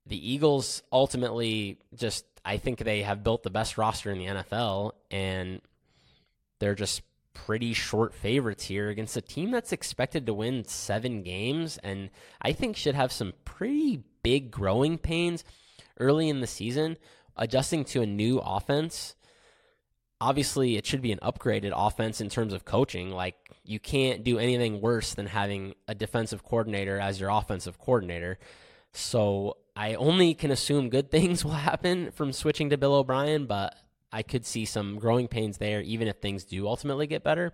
[0.06, 4.92] The Eagles ultimately just, I think they have built the best roster in the NFL,
[5.10, 5.60] and
[6.60, 7.02] they're just
[7.34, 12.10] pretty short favorites here against a team that's expected to win seven games and
[12.42, 15.44] I think should have some pretty big growing pains
[15.98, 16.96] early in the season,
[17.36, 19.14] adjusting to a new offense.
[20.20, 23.10] Obviously, it should be an upgraded offense in terms of coaching.
[23.10, 28.38] Like, you can't do anything worse than having a defensive coordinator as your offensive coordinator.
[28.92, 33.74] So, I only can assume good things will happen from switching to Bill O'Brien, but
[34.12, 37.52] I could see some growing pains there, even if things do ultimately get better.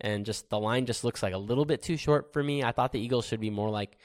[0.00, 2.64] And just the line just looks like a little bit too short for me.
[2.64, 3.96] I thought the Eagles should be more like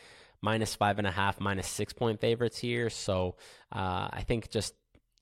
[0.42, 2.90] minus five and a half, minus six point favorites here.
[2.90, 3.36] So
[3.72, 4.76] uh, I think just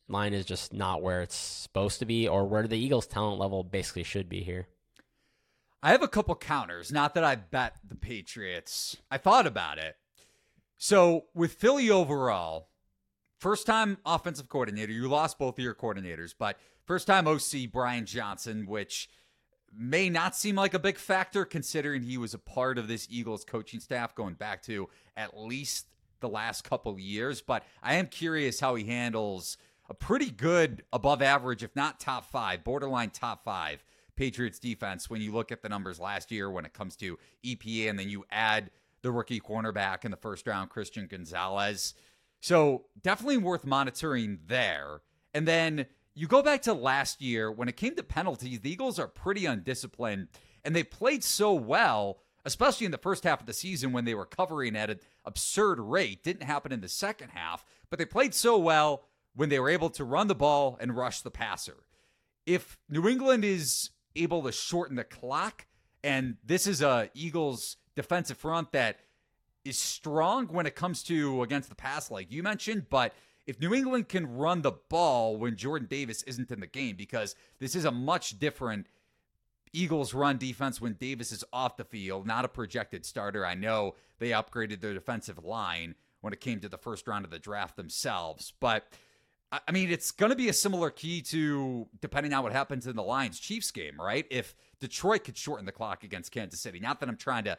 [0.09, 3.63] line is just not where it's supposed to be or where the Eagles' talent level
[3.63, 4.67] basically should be here.
[5.83, 6.91] I have a couple counters.
[6.91, 8.97] Not that I bet the Patriots.
[9.11, 9.95] I thought about it.
[10.77, 12.69] So with Philly overall,
[13.39, 14.91] First time offensive coordinator.
[14.91, 19.09] You lost both of your coordinators, but first time OC Brian Johnson, which
[19.77, 23.43] may not seem like a big factor considering he was a part of this Eagles
[23.43, 25.87] coaching staff going back to at least
[26.19, 27.41] the last couple years.
[27.41, 29.57] But I am curious how he handles
[29.89, 33.83] a pretty good above average, if not top five, borderline top five
[34.15, 37.89] Patriots defense when you look at the numbers last year when it comes to EPA
[37.89, 38.71] and then you add
[39.03, 41.93] the rookie cornerback in the first round, Christian Gonzalez.
[42.39, 45.01] So definitely worth monitoring there.
[45.33, 48.99] And then you go back to last year when it came to penalties, the Eagles
[48.99, 50.27] are pretty undisciplined
[50.63, 54.15] and they played so well, especially in the first half of the season when they
[54.15, 56.23] were covering at an absurd rate.
[56.23, 59.03] Didn't happen in the second half, but they played so well
[59.35, 61.85] when they were able to run the ball and rush the passer.
[62.45, 65.67] If New England is able to shorten the clock,
[66.03, 68.97] and this is a Eagles defensive front that
[69.67, 73.13] is strong when it comes to against the pass, like you mentioned, but
[73.45, 77.35] if New England can run the ball when Jordan Davis isn't in the game, because
[77.59, 78.87] this is a much different
[79.73, 83.45] Eagles run defense when Davis is off the field, not a projected starter.
[83.45, 87.31] I know they upgraded their defensive line when it came to the first round of
[87.31, 88.87] the draft themselves, but
[89.49, 92.97] I mean, it's going to be a similar key to depending on what happens in
[92.97, 94.25] the Lions Chiefs game, right?
[94.29, 97.57] If Detroit could shorten the clock against Kansas City, not that I'm trying to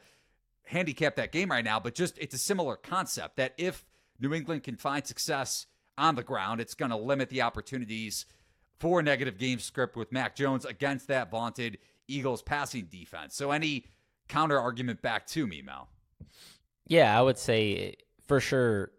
[0.69, 3.85] handicap that game right now, but just it's a similar concept that if
[4.21, 8.27] New England can find success on the ground, it's going to limit the opportunities
[8.79, 13.35] for negative game script with Mac Jones against that vaunted Eagles passing defense.
[13.35, 13.87] So any
[14.29, 15.89] counter argument back to me, Mel?
[16.87, 18.93] Yeah, I would say for sure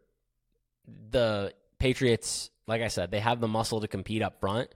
[1.12, 4.70] the Patriots, like I said, they have the muscle to compete up front.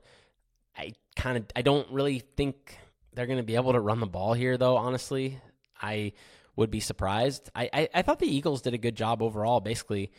[0.77, 2.77] I kind of I don't really think
[3.13, 5.39] they're going to be able to run the ball here though, honestly.
[5.82, 6.13] I
[6.56, 7.50] would be surprised.
[7.56, 10.12] I, I, I thought the Eagles did a good job overall, basically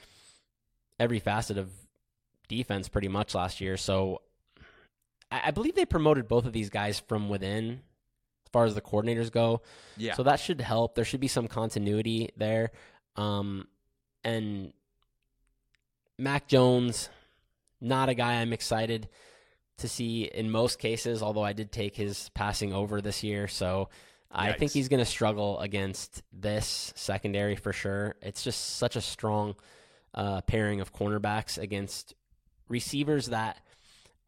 [0.98, 1.70] every facet of
[2.48, 3.76] defense pretty much last year.
[3.76, 4.22] So
[5.30, 7.80] I, I believe they promoted both of these guys from within
[8.46, 9.62] as far as the coordinators go.
[9.96, 10.14] Yeah.
[10.14, 10.94] So that should help.
[10.94, 12.70] There should be some continuity there.
[13.16, 13.68] Um,
[14.24, 14.72] and
[16.18, 17.08] Mac Jones,
[17.80, 19.08] not a guy I'm excited
[19.78, 23.48] to see in most cases, although I did take his passing over this year.
[23.48, 23.88] So
[24.34, 28.16] I think he's going to struggle against this secondary for sure.
[28.20, 29.54] It's just such a strong
[30.14, 32.14] uh, pairing of cornerbacks against
[32.68, 33.58] receivers that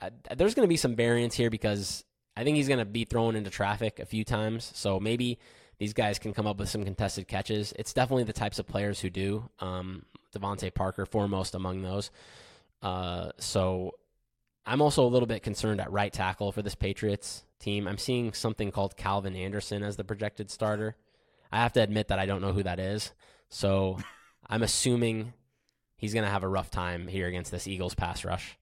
[0.01, 2.05] uh, there's going to be some variance here because
[2.37, 4.71] I think he's going to be thrown into traffic a few times.
[4.75, 5.39] So maybe
[5.79, 7.73] these guys can come up with some contested catches.
[7.79, 9.49] It's definitely the types of players who do.
[9.61, 12.11] Um, DeVante Parker, foremost among those.
[12.83, 13.93] Uh, so
[14.67, 17.87] I'm also a little bit concerned at right tackle for this Patriots team.
[17.87, 20.97] I'm seeing something called Calvin Anderson as the projected starter.
[21.53, 23.13] I have to admit that I don't know who that is.
[23.49, 23.99] So
[24.49, 25.33] I'm assuming
[25.97, 28.59] he's going to have a rough time here against this Eagles pass rush.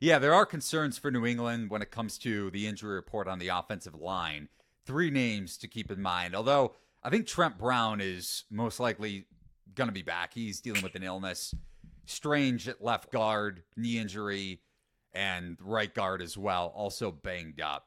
[0.00, 3.38] Yeah, there are concerns for New England when it comes to the injury report on
[3.38, 4.48] the offensive line.
[4.84, 6.34] Three names to keep in mind.
[6.34, 9.26] Although I think Trent Brown is most likely
[9.74, 10.34] going to be back.
[10.34, 11.54] He's dealing with an illness.
[12.06, 14.60] Strange at left guard, knee injury,
[15.12, 17.86] and right guard as well, also banged up.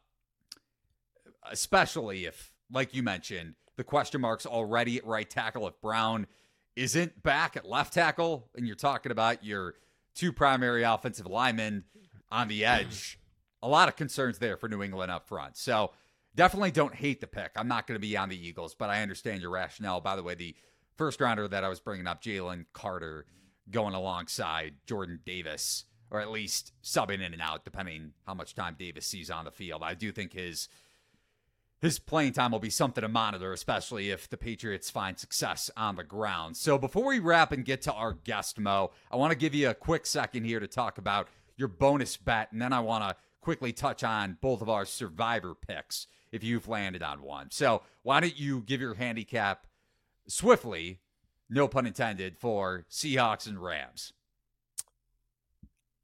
[1.51, 5.67] Especially if, like you mentioned, the question marks already at right tackle.
[5.67, 6.27] If Brown
[6.75, 9.75] isn't back at left tackle, and you're talking about your
[10.15, 11.83] two primary offensive linemen
[12.31, 13.19] on the edge,
[13.61, 15.57] a lot of concerns there for New England up front.
[15.57, 15.91] So
[16.35, 17.51] definitely don't hate the pick.
[17.55, 20.01] I'm not going to be on the Eagles, but I understand your rationale.
[20.01, 20.55] By the way, the
[20.97, 23.25] first rounder that I was bringing up, Jalen Carter,
[23.69, 28.75] going alongside Jordan Davis, or at least subbing in and out, depending how much time
[28.77, 29.81] Davis sees on the field.
[29.83, 30.69] I do think his
[31.81, 35.97] his playing time will be something to monitor, especially if the Patriots find success on
[35.97, 36.55] the ground.
[36.55, 39.69] So before we wrap and get to our guest, Mo, I want to give you
[39.69, 43.17] a quick second here to talk about your bonus bet, and then I want to
[43.41, 47.51] quickly touch on both of our survivor picks if you've landed on one.
[47.51, 49.67] So why don't you give your handicap
[50.27, 51.01] swiftly,
[51.49, 54.13] no pun intended, for Seahawks and Rams?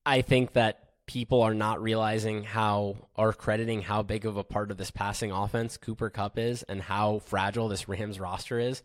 [0.10, 4.72] I think that people are not realizing how or crediting how big of a part
[4.72, 8.82] of this passing offense Cooper Kupp is and how fragile this Rams roster is.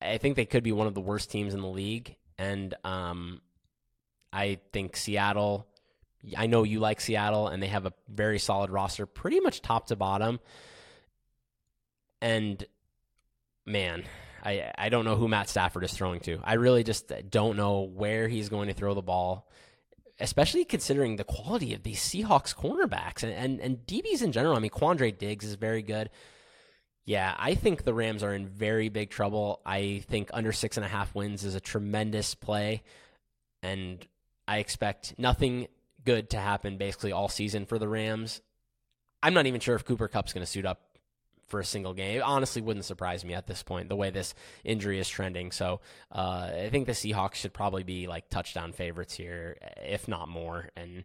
[0.00, 2.16] I think they could be one of the worst teams in the league.
[2.38, 3.42] And um,
[4.32, 5.66] I think Seattle,
[6.34, 9.88] I know you like Seattle, and they have a very solid roster, pretty much top
[9.88, 10.40] to bottom.
[12.22, 12.64] And
[13.66, 14.04] man,
[14.42, 16.40] I, I don't know who Matt Stafford is throwing to.
[16.42, 19.46] I really just don't know where he's going to throw the ball
[20.18, 24.56] especially considering the quality of these Seahawks cornerbacks and, and, and DBs in general.
[24.56, 26.10] I mean, Quandre Diggs is very good.
[27.04, 29.60] Yeah, I think the Rams are in very big trouble.
[29.64, 32.82] I think under six and a half wins is a tremendous play,
[33.62, 34.04] and
[34.48, 35.68] I expect nothing
[36.04, 38.40] good to happen basically all season for the Rams.
[39.22, 40.80] I'm not even sure if Cooper Kupp's going to suit up
[41.46, 42.18] for a single game.
[42.18, 45.52] It honestly wouldn't surprise me at this point, the way this injury is trending.
[45.52, 45.80] So
[46.12, 50.70] uh, I think the Seahawks should probably be like touchdown favorites here, if not more.
[50.76, 51.04] And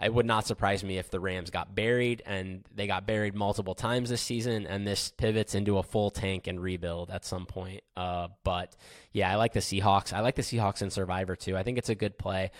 [0.00, 3.74] it would not surprise me if the Rams got buried, and they got buried multiple
[3.74, 7.82] times this season, and this pivots into a full tank and rebuild at some point.
[7.96, 8.76] Uh, but
[9.12, 10.12] yeah, I like the Seahawks.
[10.12, 11.56] I like the Seahawks in Survivor too.
[11.56, 12.50] I think it's a good play.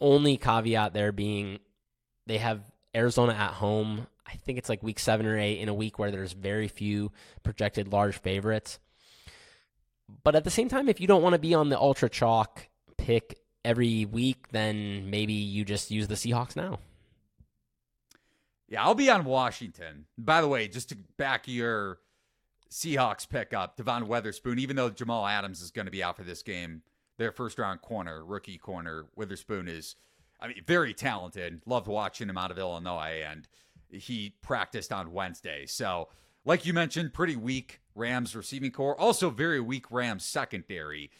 [0.00, 1.58] Only caveat there being
[2.26, 2.60] they have
[2.94, 4.06] Arizona at home.
[4.30, 7.12] I think it's like week seven or eight in a week where there's very few
[7.42, 8.78] projected large favorites.
[10.22, 12.68] But at the same time, if you don't want to be on the ultra chalk
[12.96, 16.78] pick every week, then maybe you just use the Seahawks now.
[18.68, 20.06] Yeah, I'll be on Washington.
[20.16, 21.98] By the way, just to back your
[22.70, 26.22] Seahawks pick up, Devon Witherspoon, even though Jamal Adams is going to be out for
[26.22, 26.82] this game,
[27.18, 29.96] their first round corner, rookie corner, Witherspoon is,
[30.40, 31.62] I mean, very talented.
[31.66, 33.22] Loved watching him out of Illinois.
[33.28, 33.48] And
[33.92, 35.66] he practiced on Wednesday.
[35.66, 36.08] So,
[36.44, 38.98] like you mentioned, pretty weak Rams receiving corps.
[38.98, 41.10] Also, very weak Rams secondary.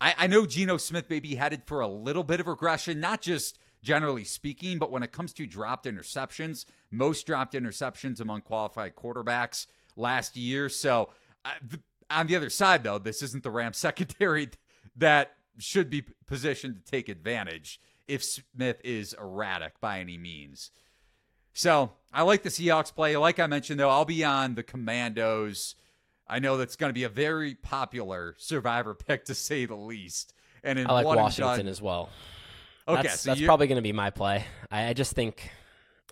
[0.00, 3.20] I, I know Geno Smith may be headed for a little bit of regression, not
[3.20, 8.96] just generally speaking, but when it comes to dropped interceptions, most dropped interceptions among qualified
[8.96, 10.68] quarterbacks last year.
[10.68, 11.10] So,
[11.44, 11.52] uh,
[12.10, 14.50] on the other side, though, this isn't the Rams secondary
[14.96, 20.70] that should be positioned to take advantage if Smith is erratic by any means.
[21.54, 23.16] So I like the Seahawks play.
[23.16, 25.74] Like I mentioned, though, I'll be on the Commanders.
[26.28, 30.32] I know that's going to be a very popular survivor pick to say the least.
[30.62, 32.08] And in I like Washington done, as well.
[32.86, 34.44] Okay, that's, so that's probably going to be my play.
[34.70, 35.50] I, I just think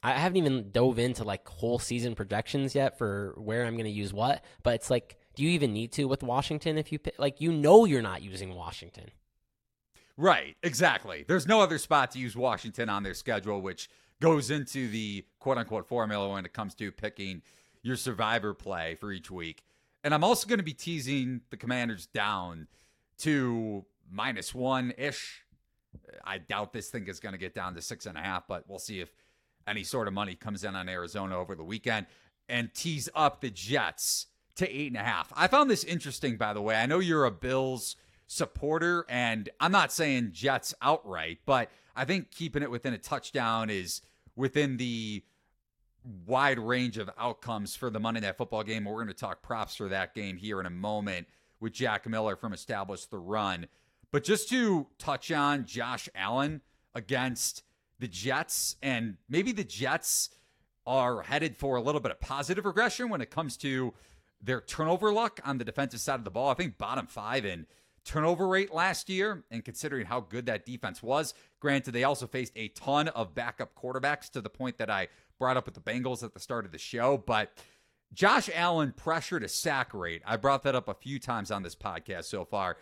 [0.02, 3.90] I haven't even dove into like whole season projections yet for where I'm going to
[3.90, 4.44] use what.
[4.62, 7.52] But it's like, do you even need to with Washington if you pick, like you
[7.52, 9.10] know you're not using Washington.
[10.16, 11.24] Right, exactly.
[11.26, 13.88] There's no other spot to use Washington on their schedule, which
[14.22, 17.42] goes into the quote unquote formula when it comes to picking
[17.82, 19.64] your survivor play for each week.
[20.04, 22.68] And I'm also going to be teasing the commanders down
[23.18, 25.44] to minus one ish.
[26.24, 28.64] I doubt this thing is going to get down to six and a half, but
[28.68, 29.10] we'll see if
[29.66, 32.06] any sort of money comes in on Arizona over the weekend
[32.48, 35.32] and tease up the Jets to eight and a half.
[35.34, 36.76] I found this interesting, by the way.
[36.76, 37.96] I know you're a Bills
[38.28, 43.68] supporter, and I'm not saying Jets outright, but I think keeping it within a touchdown
[43.68, 44.00] is
[44.36, 45.22] within the
[46.26, 48.84] wide range of outcomes for the Monday Night Football game.
[48.84, 51.28] We're going to talk props for that game here in a moment
[51.60, 53.68] with Jack Miller from Establish the Run.
[54.10, 56.60] But just to touch on Josh Allen
[56.94, 57.62] against
[57.98, 60.30] the Jets, and maybe the Jets
[60.86, 63.94] are headed for a little bit of positive regression when it comes to
[64.42, 66.50] their turnover luck on the defensive side of the ball.
[66.50, 67.66] I think bottom five in
[68.04, 72.52] turnover rate last year, and considering how good that defense was, granted, they also faced
[72.56, 76.22] a ton of backup quarterbacks to the point that I brought up with the Bengals
[76.22, 77.16] at the start of the show.
[77.16, 77.52] But
[78.12, 80.22] Josh Allen pressure to sack rate.
[80.26, 82.76] I brought that up a few times on this podcast so far.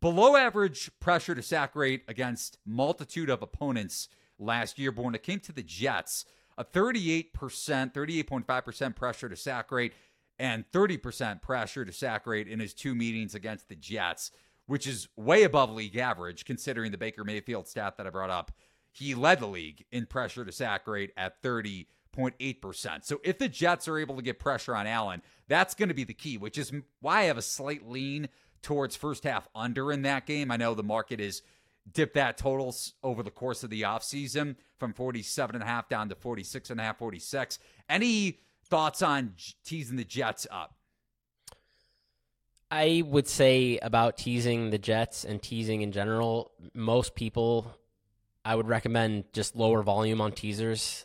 [0.00, 5.22] Below average pressure to sack rate against multitude of opponents last year, but when it
[5.22, 6.24] came to the Jets,
[6.58, 9.92] a 38%, 38.5% pressure to sack rate
[10.38, 14.30] and 30% pressure to sack rate in his two meetings against the Jets,
[14.66, 18.52] which is way above league average considering the Baker Mayfield stat that I brought up.
[18.90, 23.04] He led the league in pressure to sack rate at 30.8%.
[23.04, 26.04] So if the Jets are able to get pressure on Allen, that's going to be
[26.04, 28.28] the key, which is why I have a slight lean
[28.60, 30.50] towards first half under in that game.
[30.50, 31.42] I know the market is
[31.90, 36.08] dipped that totals over the course of the offseason from 47 and a half down
[36.08, 37.58] to 46 and a half, 46.
[37.88, 38.38] Any
[38.72, 39.34] thoughts on
[39.66, 40.74] teasing the Jets up?
[42.70, 47.76] I would say about teasing the Jets and teasing in general, most people,
[48.46, 51.04] I would recommend just lower volume on teasers.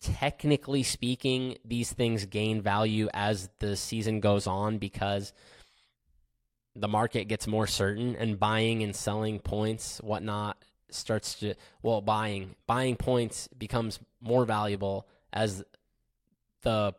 [0.00, 5.32] Technically speaking, these things gain value as the season goes on because
[6.74, 10.56] the market gets more certain and buying and selling points, whatnot,
[10.90, 15.62] starts to well, buying buying points becomes more valuable as
[16.62, 16.92] the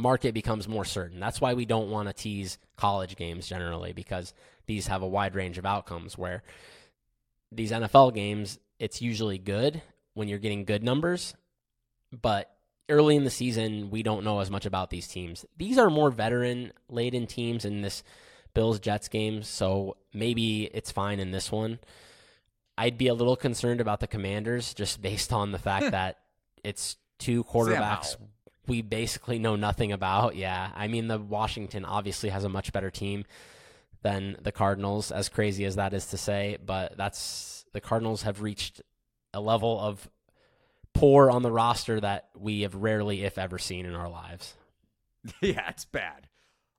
[0.00, 1.20] market becomes more certain.
[1.20, 4.32] That's why we don't want to tease college games generally because
[4.66, 6.42] these have a wide range of outcomes where
[7.52, 9.82] these NFL games, it's usually good
[10.14, 11.34] when you're getting good numbers,
[12.10, 12.50] but
[12.88, 15.44] early in the season, we don't know as much about these teams.
[15.56, 18.02] These are more veteran laden teams in this
[18.54, 21.78] Bills Jets game, so maybe it's fine in this one.
[22.76, 26.18] I'd be a little concerned about the Commanders just based on the fact that
[26.64, 28.16] it's two quarterbacks
[28.70, 30.36] we basically know nothing about.
[30.36, 30.70] Yeah.
[30.74, 33.24] I mean, the Washington obviously has a much better team
[34.02, 38.40] than the Cardinals, as crazy as that is to say, but that's the Cardinals have
[38.40, 38.80] reached
[39.34, 40.08] a level of
[40.94, 44.54] poor on the roster that we have rarely, if ever, seen in our lives.
[45.42, 46.28] Yeah, it's bad.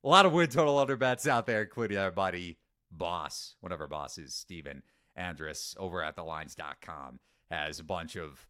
[0.04, 2.58] A lot of win total under bets out there, including our buddy
[2.90, 4.82] Boss, whatever boss is, Steven
[5.16, 7.20] Andrus over at thelines.com
[7.52, 8.48] has a bunch of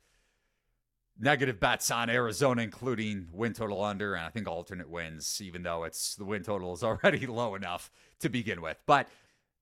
[1.19, 5.83] negative bets on Arizona, including win total under, and I think alternate wins, even though
[5.83, 8.77] it's the win total is already low enough to begin with.
[8.85, 9.07] But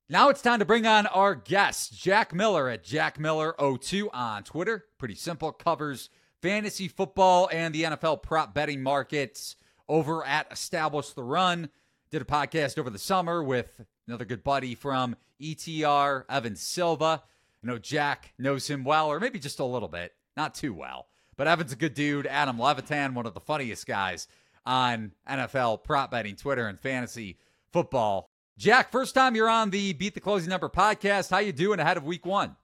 [0.10, 4.86] now it's time to bring on our guest, Jack Miller at Jack Miller02 on Twitter.
[4.97, 6.10] Pretty simple, covers
[6.41, 9.56] fantasy football and the NFL prop betting markets
[9.88, 11.70] over at Establish the Run.
[12.12, 17.22] Did a podcast over the summer with another good buddy from ETR, Evan Silva.
[17.64, 21.09] I know Jack knows him well, or maybe just a little bit, not too well.
[21.39, 22.27] But Evan's a good dude.
[22.27, 24.27] Adam Levitan, one of the funniest guys
[24.65, 27.37] on NFL prop betting, Twitter, and fantasy
[27.71, 28.29] football.
[28.57, 31.29] Jack, first time you're on the Beat the Closing Number podcast.
[31.29, 32.57] How you doing ahead of week one?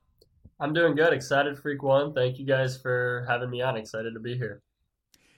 [0.60, 1.14] I'm doing good.
[1.14, 2.14] Excited for week one.
[2.14, 3.78] Thank you guys for having me on.
[3.78, 4.62] Excited to be here.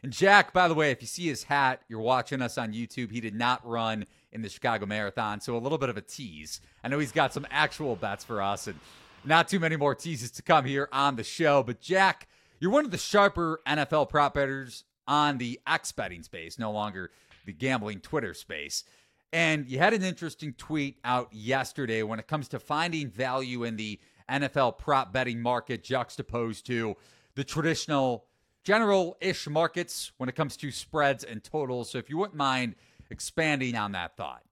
[0.01, 3.11] And Jack, by the way, if you see his hat, you're watching us on YouTube.
[3.11, 6.59] He did not run in the Chicago Marathon, so a little bit of a tease.
[6.83, 8.79] I know he's got some actual bets for us, and
[9.23, 11.61] not too many more teases to come here on the show.
[11.61, 12.27] But Jack,
[12.59, 17.11] you're one of the sharper NFL prop bettors on the X betting space, no longer
[17.45, 18.83] the gambling Twitter space.
[19.33, 23.75] And you had an interesting tweet out yesterday when it comes to finding value in
[23.75, 23.99] the
[24.29, 26.95] NFL prop betting market juxtaposed to
[27.35, 28.25] the traditional
[28.63, 31.91] general ish markets when it comes to spreads and totals.
[31.91, 32.75] So if you wouldn't mind
[33.09, 34.43] expanding on that thought.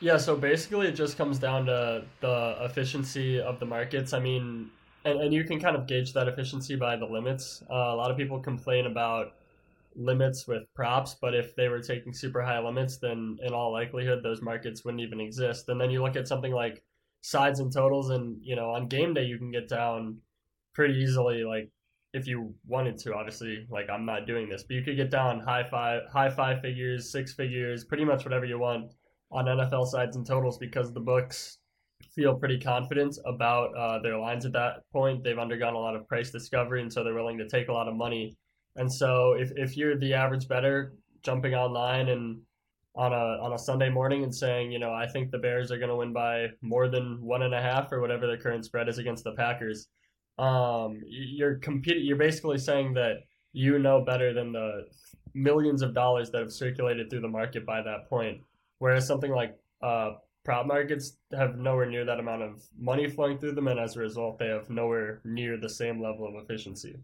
[0.00, 4.12] Yeah, so basically it just comes down to the efficiency of the markets.
[4.12, 4.70] I mean,
[5.04, 7.62] and, and you can kind of gauge that efficiency by the limits.
[7.70, 9.34] Uh, a lot of people complain about
[9.94, 14.22] limits with props, but if they were taking super high limits, then in all likelihood
[14.22, 15.68] those markets wouldn't even exist.
[15.68, 16.82] And then you look at something like
[17.22, 20.18] sides and totals, and you know on game day you can get down
[20.74, 21.44] pretty easily.
[21.44, 21.70] Like
[22.14, 25.40] if you wanted to, obviously, like I'm not doing this, but you could get down
[25.40, 28.92] high five, high five figures, six figures, pretty much whatever you want
[29.30, 31.58] on NFL sides and totals because the books
[32.14, 35.24] feel pretty confident about uh, their lines at that point.
[35.24, 37.88] They've undergone a lot of price discovery, and so they're willing to take a lot
[37.88, 38.36] of money.
[38.76, 42.40] And so, if, if you're the average better jumping online and
[42.94, 45.78] on a on a Sunday morning and saying, you know, I think the Bears are
[45.78, 48.88] going to win by more than one and a half or whatever the current spread
[48.88, 49.88] is against the Packers,
[50.38, 52.04] um, you're competing.
[52.04, 53.16] You're basically saying that
[53.52, 54.86] you know better than the
[55.34, 58.40] millions of dollars that have circulated through the market by that point.
[58.78, 60.12] Whereas something like uh,
[60.44, 64.00] prop markets have nowhere near that amount of money flowing through them, and as a
[64.00, 66.96] result, they have nowhere near the same level of efficiency.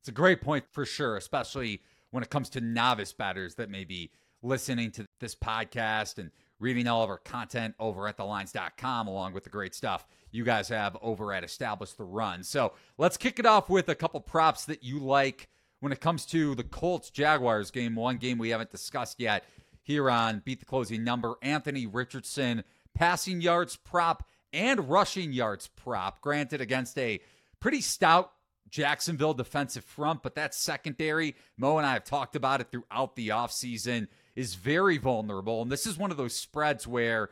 [0.00, 3.84] It's a great point for sure, especially when it comes to novice batters that may
[3.84, 4.10] be
[4.42, 9.44] listening to this podcast and reading all of our content over at thelines.com, along with
[9.44, 12.42] the great stuff you guys have over at Establish the Run.
[12.42, 15.48] So let's kick it off with a couple props that you like
[15.80, 19.44] when it comes to the Colts Jaguars game, one game we haven't discussed yet
[19.82, 21.34] here on Beat the Closing Number.
[21.42, 22.62] Anthony Richardson,
[22.94, 27.20] passing yards prop and rushing yards prop, granted against a
[27.60, 28.32] pretty stout
[28.68, 33.28] Jacksonville defensive front, but that secondary, Mo and I have talked about it throughout the
[33.28, 35.60] offseason, is very vulnerable.
[35.62, 37.28] And this is one of those spreads where,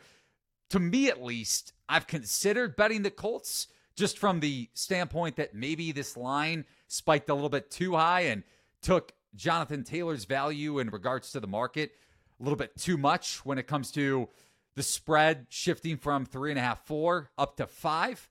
[0.69, 5.93] to me at least, I've considered betting the Colts just from the standpoint that maybe
[5.93, 8.43] this line spiked a little bit too high and
[8.83, 11.93] took Jonathan Taylor's value in regards to the market
[12.39, 14.29] a little bit too much when it comes to
[14.77, 18.29] the spread shifting from three and a half, four up to five.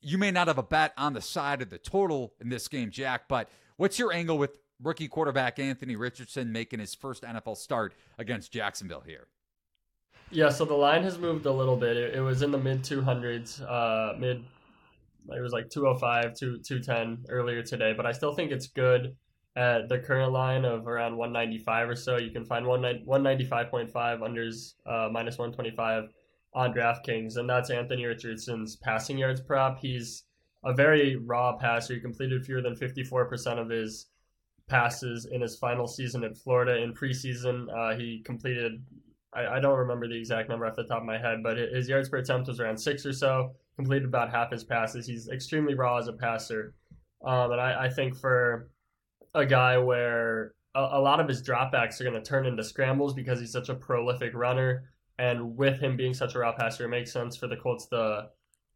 [0.00, 2.90] You may not have a bet on the side of the total in this game,
[2.90, 7.94] Jack, but what's your angle with rookie quarterback Anthony Richardson making his first NFL start
[8.18, 9.28] against Jacksonville here?
[10.30, 11.96] Yeah, so the line has moved a little bit.
[11.96, 14.42] It, it was in the mid 200s, uh, mid,
[15.28, 19.14] it was like 205, 2, 210 earlier today, but I still think it's good
[19.56, 22.16] at the current line of around 195 or so.
[22.16, 26.08] You can find 195.5 unders uh, minus 125
[26.54, 29.78] on DraftKings, and that's Anthony Richardson's passing yards prop.
[29.78, 30.24] He's
[30.64, 31.94] a very raw passer.
[31.94, 34.06] He completed fewer than 54% of his
[34.68, 36.76] passes in his final season at Florida.
[36.82, 38.82] In preseason, uh, he completed,
[39.34, 41.88] I, I, don't remember the exact number off the top of my head, but his
[41.88, 45.06] yards per attempt was around six or so, completed about half his passes.
[45.06, 46.74] He's extremely raw as a passer.
[47.24, 48.68] Um, and I, I think for
[49.34, 53.14] a guy where a, a lot of his dropbacks are going to turn into scrambles
[53.14, 54.90] because he's such a prolific runner.
[55.18, 58.28] And with him being such a raw passer, it makes sense for the Colts to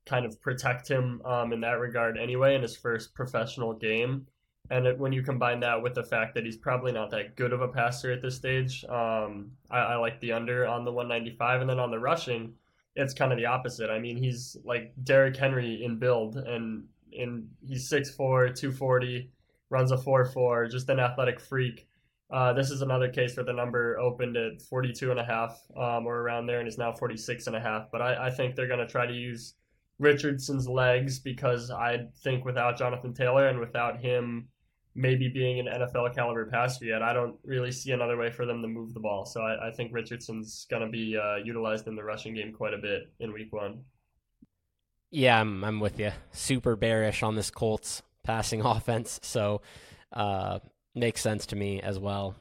[0.05, 4.27] kind of protect him um, in that regard anyway in his first professional game.
[4.71, 7.53] And it, when you combine that with the fact that he's probably not that good
[7.53, 11.61] of a passer at this stage, um, I, I, like the under on the 195.
[11.61, 12.55] And then on the rushing,
[12.97, 13.91] it's kind of the opposite.
[13.91, 19.31] I mean, he's like Derrick Henry in build, and in he's 6'4, 240
[19.71, 21.89] runs a 4 4, just an athletic freak.
[22.31, 26.07] Uh, this is another case where the number opened at 42 and a half um,
[26.07, 27.87] or around there and is now 46 and a half.
[27.93, 29.55] But I, I think they're going to try to use
[29.99, 34.49] Richardson's legs because I think without Jonathan Taylor and without him
[34.97, 38.61] maybe being an NFL caliber passer yet, I don't really see another way for them
[38.62, 39.25] to move the ball.
[39.25, 42.75] So I, I think Richardson's going to be uh, utilized in the rushing game quite
[42.75, 43.85] a bit in week one.
[45.11, 46.11] Yeah, I'm, I'm with you.
[46.33, 49.20] Super bearish on this Colts passing offense.
[49.22, 49.62] So
[50.12, 50.59] uh,
[50.95, 52.35] makes sense to me as well.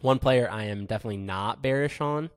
[0.00, 2.30] One player I am definitely not bearish on,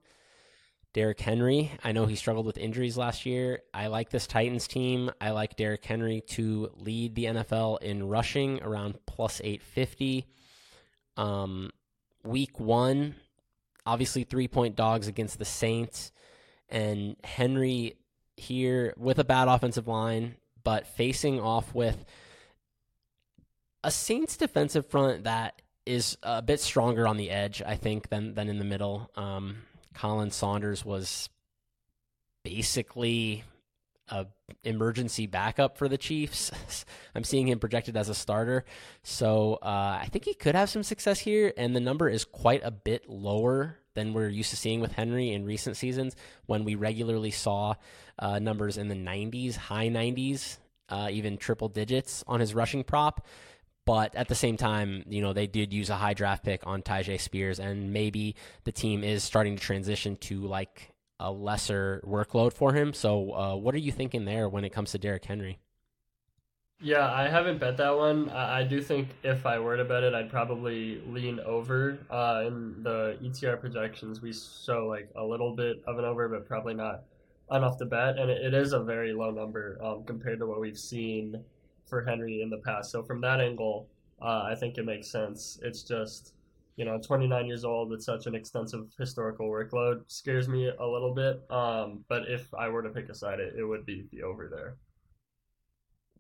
[0.94, 1.72] Derrick Henry.
[1.84, 3.62] I know he struggled with injuries last year.
[3.74, 5.12] I like this Titans team.
[5.22, 10.28] I like Derrick Henry to lead the NFL in rushing around plus 850.
[11.16, 11.72] Um,
[12.24, 13.16] week one,
[13.86, 16.12] obviously three point dogs against the Saints.
[16.70, 17.98] And Henry
[18.36, 22.04] here with a bad offensive line, but facing off with
[23.84, 28.34] a Saints defensive front that is a bit stronger on the edge, I think, than
[28.34, 29.10] than in the middle.
[29.16, 29.58] Um,
[29.96, 31.30] Khalen Saunders was
[32.44, 33.44] basically
[34.10, 34.28] a
[34.64, 36.52] emergency backup for the Chiefs.
[37.16, 38.66] I'm seeing him projected as a starter,
[39.04, 41.54] so uh, I think he could have some success here.
[41.58, 45.32] And the number is quite a bit lower than we're used to seeing with Henry
[45.32, 46.16] in recent seasons,
[46.46, 47.76] when we regularly saw
[48.20, 50.58] uh, numbers in the 90s, high 90s,
[50.90, 53.26] uh, even triple digits on his rushing prop.
[53.86, 56.82] But at the same time, you know, they did use a high draft pick on
[56.82, 62.54] Tyjae Spears, and maybe the team is starting to transition to like a lesser workload
[62.54, 62.94] for him.
[62.94, 65.60] So, uh, what are you thinking there when it comes to Derrick Henry?
[66.84, 68.30] Yeah, I haven't bet that one.
[68.30, 71.98] I, I do think if I were to bet it, I'd probably lean over.
[72.10, 76.46] Uh, in the ETR projections, we show like a little bit of an over, but
[76.46, 77.04] probably not
[77.52, 78.18] enough to bet.
[78.18, 81.44] And it, it is a very low number um, compared to what we've seen
[81.94, 82.92] for Henry in the past.
[82.92, 83.88] So from that angle,
[84.20, 85.60] uh, I think it makes sense.
[85.62, 86.34] It's just,
[86.76, 91.14] you know, 29 years old with such an extensive historical workload scares me a little
[91.14, 91.44] bit.
[91.52, 94.48] Um, but if I were to pick a side, it, it would be the over
[94.48, 94.78] there.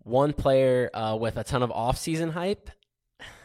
[0.03, 2.69] One player uh, with a ton of offseason hype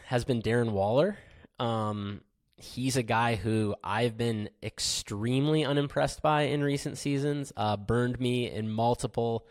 [0.05, 1.17] has been Darren Waller.
[1.57, 2.21] Um,
[2.57, 7.51] he's a guy who I've been extremely unimpressed by in recent seasons.
[7.57, 9.47] Uh, burned me in multiple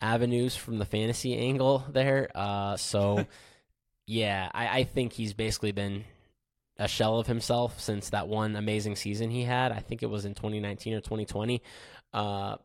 [0.00, 2.30] avenues from the fantasy angle there.
[2.34, 3.26] Uh, so,
[4.06, 6.04] yeah, I, I, think he's basically been
[6.78, 9.72] a shell of himself since that one amazing season he had.
[9.72, 11.62] I think it was in 2019 or 2020.
[12.12, 12.56] Uh,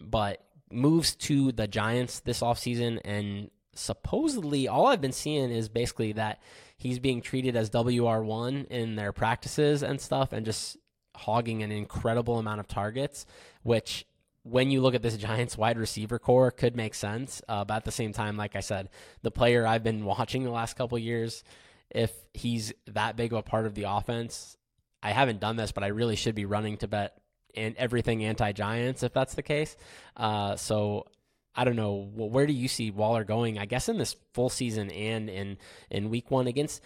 [0.00, 6.12] but moves to the Giants this offseason, and supposedly all I've been seeing is basically
[6.12, 6.40] that
[6.76, 10.76] he's being treated as WR1 in their practices and stuff and just
[11.14, 13.26] hogging an incredible amount of targets,
[13.62, 14.06] which
[14.42, 17.42] when you look at this Giants wide receiver corps, could make sense.
[17.48, 18.90] Uh, but at the same time, like I said,
[19.22, 21.44] the player I've been watching the last couple years
[21.90, 24.56] if he's that big of a part of the offense.
[25.02, 27.16] I haven't done this, but I really should be running to bet
[27.54, 29.76] and everything anti Giants if that's the case.
[30.16, 31.06] Uh, so
[31.54, 32.08] I don't know.
[32.14, 33.58] where do you see Waller going?
[33.58, 35.58] I guess in this full season and in
[35.90, 36.80] in week one against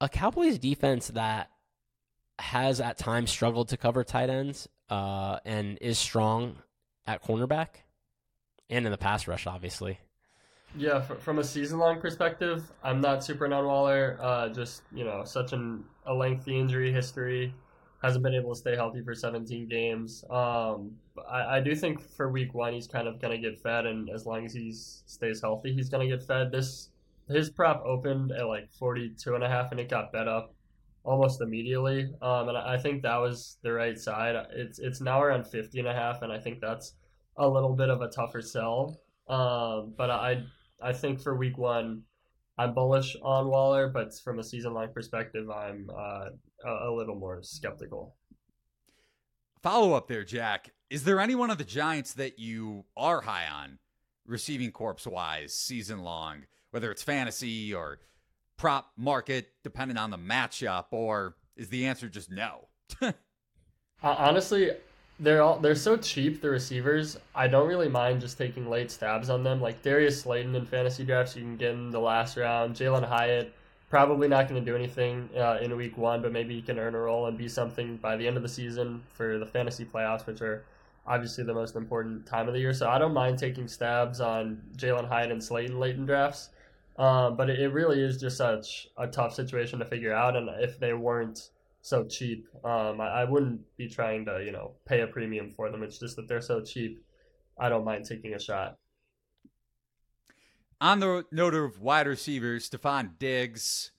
[0.00, 1.50] a Cowboys defense that
[2.38, 6.56] has at times struggled to cover tight ends uh, and is strong
[7.06, 7.68] at cornerback
[8.68, 9.98] and in the pass rush, obviously.
[10.76, 14.18] Yeah, from a season long perspective, I'm not super on Waller.
[14.20, 17.54] Uh, just you know, such an a lengthy injury history,
[18.02, 20.24] hasn't been able to stay healthy for 17 games.
[20.28, 20.92] Um,
[21.30, 24.26] I, I do think for week one he's kind of gonna get fed, and as
[24.26, 26.52] long as he stays healthy, he's gonna get fed.
[26.52, 26.90] This
[27.28, 30.55] his prop opened at like 42 and a half, and it got bet up
[31.06, 32.10] almost immediately.
[32.20, 34.34] Um, and I think that was the right side.
[34.50, 36.94] It's it's now around 50 and a half, and I think that's
[37.38, 39.00] a little bit of a tougher sell.
[39.28, 40.42] Um, but I
[40.82, 42.02] I think for week one,
[42.58, 46.28] I'm bullish on Waller, but from a season long perspective, I'm uh,
[46.64, 48.16] a, a little more skeptical.
[49.62, 50.70] Follow up there, Jack.
[50.90, 53.78] Is there anyone of the Giants that you are high on
[54.26, 58.00] receiving corpse wise season long, whether it's fantasy or
[58.56, 62.68] prop market, depending on the matchup, or is the answer just no?
[64.02, 64.72] Honestly,
[65.18, 67.18] they're all they're so cheap the receivers.
[67.34, 69.60] I don't really mind just taking late stabs on them.
[69.60, 72.74] Like darius slayton in fantasy drafts you can get in the last round.
[72.74, 73.52] Jalen hyatt
[73.88, 76.94] probably not going to do anything uh, in week one but maybe he can earn
[76.94, 80.26] a role and be something by the end of the season for the fantasy playoffs
[80.26, 80.64] which are
[81.06, 82.74] obviously the most important time of the year.
[82.74, 86.50] So i don't mind taking stabs on Jalen hyatt and slayton late in drafts
[86.98, 90.78] um, but it really is just such a tough situation to figure out and if
[90.78, 91.50] they weren't
[91.86, 92.48] so cheap.
[92.64, 95.82] Um, I, I, wouldn't be trying to, you know, pay a premium for them.
[95.82, 97.04] It's just that they're so cheap.
[97.58, 98.78] I don't mind taking a shot.
[100.80, 103.92] On the note of wide receivers, Stefon Diggs,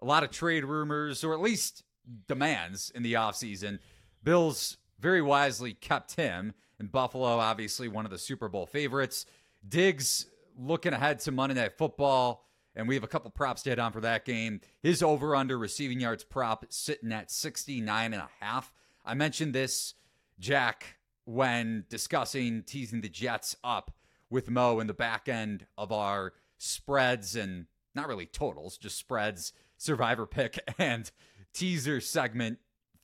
[0.00, 1.84] a lot of trade rumors, or at least
[2.26, 3.78] demands in the offseason.
[4.22, 6.54] Bills very wisely kept him.
[6.78, 9.26] And Buffalo, obviously, one of the Super Bowl favorites.
[9.66, 10.26] Diggs
[10.58, 12.44] looking ahead to Monday Night Football
[12.76, 14.60] and we have a couple props to hit on for that game.
[14.82, 18.72] His over under receiving yards prop sitting at 69 and a half.
[19.04, 19.94] I mentioned this,
[20.38, 23.92] Jack, when discussing teasing the Jets up
[24.30, 29.52] with Mo in the back end of our spreads and not really totals, just spreads,
[29.76, 31.10] survivor pick, and
[31.52, 32.58] teaser segment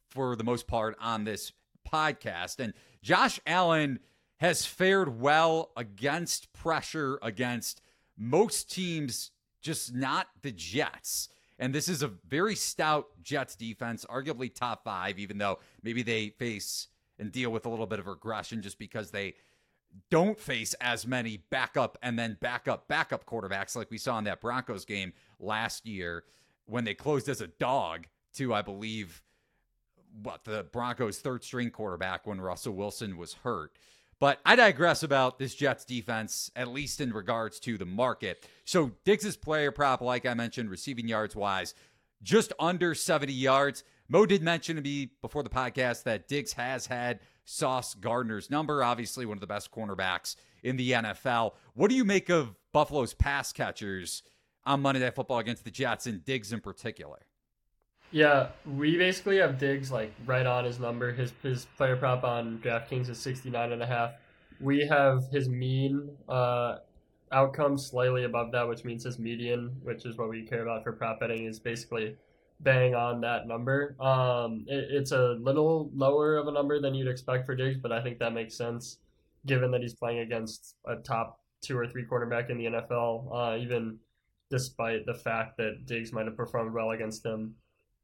[0.08, 1.52] for the most part on this
[1.88, 2.58] podcast.
[2.58, 4.00] And Josh Allen
[4.40, 7.82] has fared well against pressure against
[8.16, 9.30] most teams
[9.60, 11.28] just not the Jets.
[11.58, 16.30] And this is a very stout Jets defense, arguably top five, even though maybe they
[16.30, 16.88] face
[17.18, 19.34] and deal with a little bit of regression just because they
[20.08, 24.40] don't face as many backup and then backup backup quarterbacks like we saw in that
[24.40, 26.24] Broncos game last year
[26.64, 29.22] when they closed as a dog to, I believe,
[30.22, 33.76] what the Broncos' third string quarterback when Russell Wilson was hurt.
[34.20, 38.46] But I digress about this Jets defense, at least in regards to the market.
[38.66, 41.74] So Diggs' player prop, like I mentioned, receiving yards wise,
[42.22, 43.82] just under 70 yards.
[44.08, 48.84] Mo did mention to me before the podcast that Diggs has had Sauce Gardner's number,
[48.84, 51.52] obviously one of the best cornerbacks in the NFL.
[51.72, 54.22] What do you make of Buffalo's pass catchers
[54.66, 57.20] on Monday Night Football against the Jets and Diggs in particular?
[58.12, 61.12] Yeah, we basically have Diggs like right on his number.
[61.12, 64.12] His his player prop on DraftKings is 69 and a half.
[64.60, 66.78] We have his mean uh,
[67.30, 70.92] outcome slightly above that, which means his median, which is what we care about for
[70.92, 72.16] prop betting, is basically
[72.58, 73.96] bang on that number.
[74.00, 77.92] Um, it, it's a little lower of a number than you'd expect for Diggs, but
[77.92, 78.98] I think that makes sense
[79.46, 83.56] given that he's playing against a top two or three quarterback in the NFL, uh,
[83.56, 83.98] even
[84.50, 87.54] despite the fact that Diggs might have performed well against him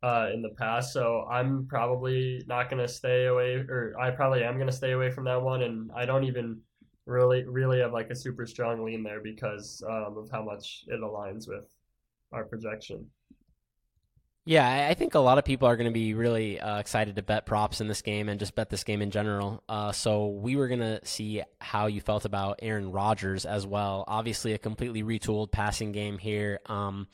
[0.06, 0.92] uh, in the past.
[0.92, 4.92] So I'm probably not going to stay away, or I probably am going to stay
[4.92, 5.62] away from that one.
[5.62, 6.60] And I don't even
[7.06, 11.00] really, really have like a super strong lean there because um, of how much it
[11.00, 11.66] aligns with
[12.32, 13.06] our projection.
[14.44, 17.22] Yeah, I think a lot of people are going to be really uh, excited to
[17.22, 19.64] bet props in this game and just bet this game in general.
[19.68, 24.04] Uh, so we were going to see how you felt about Aaron Rodgers as well.
[24.06, 26.60] Obviously, a completely retooled passing game here.
[26.66, 27.08] Um,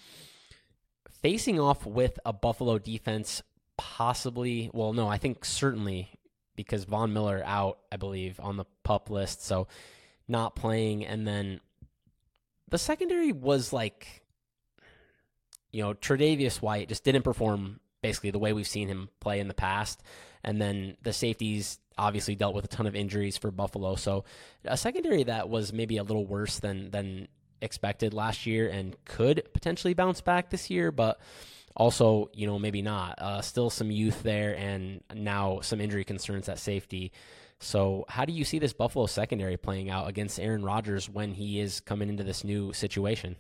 [1.23, 3.43] facing off with a Buffalo defense,
[3.77, 4.71] possibly.
[4.73, 6.11] Well, no, I think certainly
[6.57, 9.69] because Von Miller out, I believe, on the pup list, so
[10.29, 11.07] not playing.
[11.07, 11.61] And then
[12.69, 14.23] the secondary was like,
[15.71, 19.49] you know, Tre'Davious White just didn't perform basically the way we've seen him play in
[19.49, 20.03] the past.
[20.45, 23.95] And then the safeties obviously dealt with a ton of injuries for Buffalo.
[23.95, 24.25] So
[24.65, 27.29] a secondary that was maybe a little worse than than
[27.63, 31.21] expected last year and could potentially bounce back this year, but
[31.77, 33.19] also, you know, maybe not.
[33.19, 37.13] Uh, still some youth there, and now some injury concerns at safety.
[37.61, 41.61] So, how do you see this Buffalo secondary playing out against Aaron Rodgers when he
[41.61, 43.37] is coming into this new situation?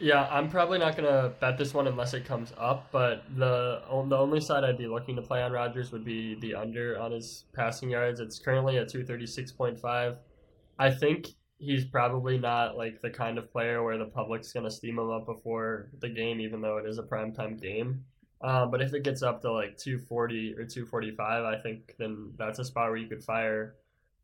[0.00, 2.88] Yeah, I'm probably not gonna bet this one unless it comes up.
[2.92, 6.54] But the the only side I'd be looking to play on Rodgers would be the
[6.54, 8.20] under on his passing yards.
[8.20, 10.16] It's currently at 236.5.
[10.78, 14.98] I think he's probably not like the kind of player where the public's gonna steam
[14.98, 18.04] him up before the game, even though it is a primetime game.
[18.40, 22.60] Um, but if it gets up to like 240 or 245, I think then that's
[22.60, 23.74] a spot where you could fire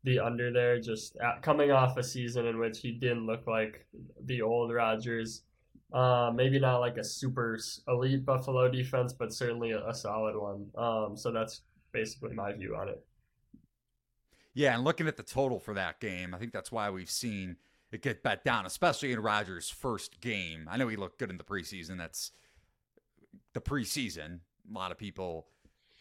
[0.03, 0.79] the under there.
[0.79, 3.85] Just at, coming off a season in which he didn't look like
[4.23, 5.43] the old Rodgers.
[5.93, 10.67] Uh, maybe not like a super elite Buffalo defense, but certainly a, a solid one.
[10.77, 11.61] Um, so that's
[11.91, 13.05] basically my view on it.
[14.55, 17.57] Yeah, and looking at the total for that game, I think that's why we've seen
[17.91, 20.67] it get bet down, especially in Rodgers' first game.
[20.71, 21.97] I know he looked good in the preseason.
[21.97, 22.31] That's
[23.53, 24.39] the preseason.
[24.69, 25.47] A lot of people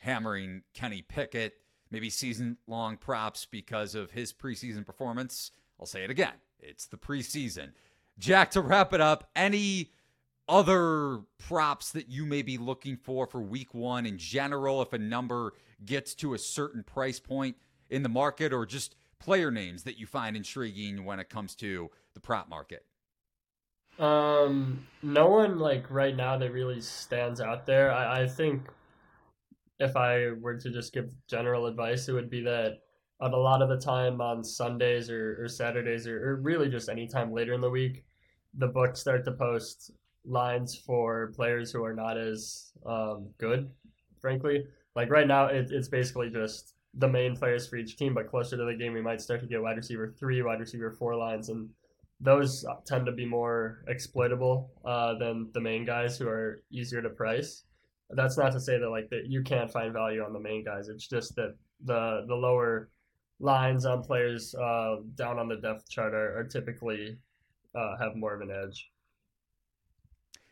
[0.00, 1.54] hammering Kenny Pickett,
[1.90, 5.50] maybe season long props because of his preseason performance.
[5.80, 6.34] I'll say it again.
[6.60, 7.72] It's the preseason.
[8.18, 9.90] Jack, to wrap it up, any
[10.48, 14.98] other props that you may be looking for for week one in general, if a
[14.98, 17.56] number gets to a certain price point
[17.94, 21.90] in the market, or just player names that you find intriguing when it comes to
[22.14, 22.84] the prop market?
[23.98, 27.92] Um, no one like right now that really stands out there.
[27.92, 28.62] I, I think
[29.78, 32.80] if I were to just give general advice, it would be that
[33.20, 37.32] a lot of the time on Sundays or, or Saturdays or, or really just anytime
[37.32, 38.04] later in the week,
[38.58, 39.92] the books start to post
[40.24, 43.70] lines for players who are not as um, good,
[44.20, 44.64] frankly.
[44.96, 48.56] Like right now, it, it's basically just the main players for each team, but closer
[48.56, 51.48] to the game, we might start to get wide receiver three, wide receiver four lines,
[51.48, 51.68] and
[52.20, 57.10] those tend to be more exploitable uh, than the main guys who are easier to
[57.10, 57.64] price.
[58.10, 60.88] That's not to say that like that you can't find value on the main guys.
[60.88, 62.90] It's just that the the lower
[63.40, 67.18] lines on players uh, down on the depth chart are, are typically
[67.74, 68.90] uh, have more of an edge.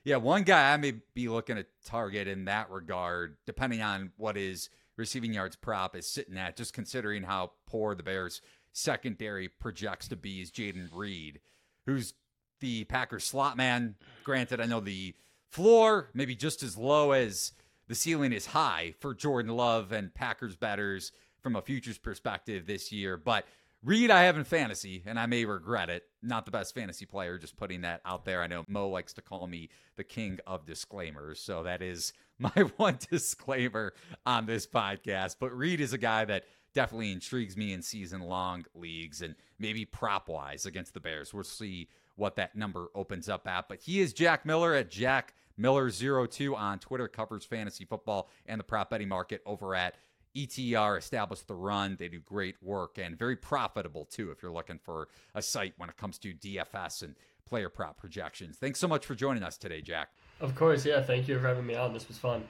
[0.04, 4.34] Yeah, one guy I may be looking to target in that regard, depending on what
[4.34, 8.40] his receiving yards prop is sitting at, just considering how poor the Bears
[8.72, 11.40] secondary projects to be, is Jayden Reed,
[11.86, 12.14] who's
[12.60, 13.96] the Packers slot man.
[14.24, 15.14] Granted, I know the
[15.50, 17.52] floor maybe just as low as
[17.88, 21.12] the ceiling is high for Jordan Love and Packers batters
[21.42, 23.44] from a futures perspective this year, but
[23.84, 26.04] Reed, I have in fantasy, and I may regret it.
[26.22, 28.40] Not the best fantasy player, just putting that out there.
[28.40, 32.50] I know Mo likes to call me the king of disclaimers, so that is my
[32.76, 33.92] one disclaimer
[34.24, 35.36] on this podcast.
[35.40, 39.84] But Reed is a guy that definitely intrigues me in season long leagues and maybe
[39.84, 41.34] prop wise against the Bears.
[41.34, 43.68] We'll see what that number opens up at.
[43.68, 48.64] But he is Jack Miller at Jack Miller02 on Twitter, covers fantasy football and the
[48.64, 49.96] prop betting market over at
[50.36, 51.96] ETR established the run.
[51.98, 55.88] They do great work and very profitable too if you're looking for a site when
[55.88, 57.14] it comes to DFS and
[57.46, 58.56] player prop projections.
[58.56, 60.10] Thanks so much for joining us today, Jack.
[60.40, 61.02] Of course, yeah.
[61.02, 61.92] Thank you for having me on.
[61.92, 62.44] This was fun.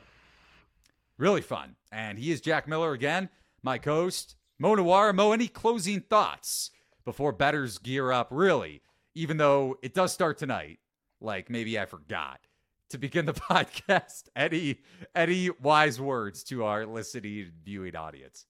[1.18, 1.76] Really fun.
[1.90, 3.28] And he is Jack Miller again,
[3.62, 5.14] my host, Mo Nuwwarah.
[5.14, 6.70] Mo, any closing thoughts
[7.04, 8.28] before betters gear up?
[8.30, 8.82] Really,
[9.14, 10.78] even though it does start tonight,
[11.20, 12.40] like maybe I forgot
[12.92, 14.28] to begin the podcast.
[14.34, 14.78] Any
[15.14, 18.46] any wise words to our listening viewing audience?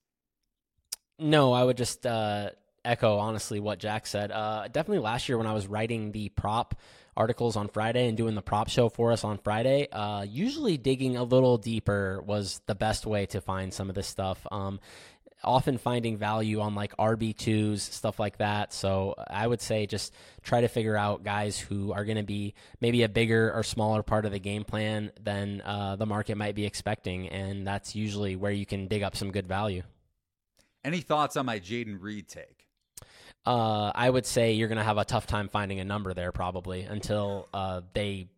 [1.19, 2.51] No, I would just uh,
[2.85, 4.31] echo honestly what Jack said.
[4.31, 6.75] Uh, definitely last year when I was writing the prop
[7.17, 11.17] articles on Friday and doing the prop show for us on Friday, uh, usually digging
[11.17, 14.47] a little deeper was the best way to find some of this stuff.
[14.51, 14.81] Um,
[15.45, 18.73] often finding value on like RB2s, stuff like that.
[18.73, 20.13] So I would say just
[20.43, 24.03] try to figure out guys who are going to be maybe a bigger or smaller
[24.03, 27.29] part of the game plan than uh, the market might be expecting.
[27.29, 29.83] And that's usually where you can dig up some good value.
[30.85, 32.67] Any thoughts on my Jayden Reed take?
[33.45, 36.33] Uh, I would say you're going to have a tough time finding a number there
[36.33, 38.29] probably until uh, they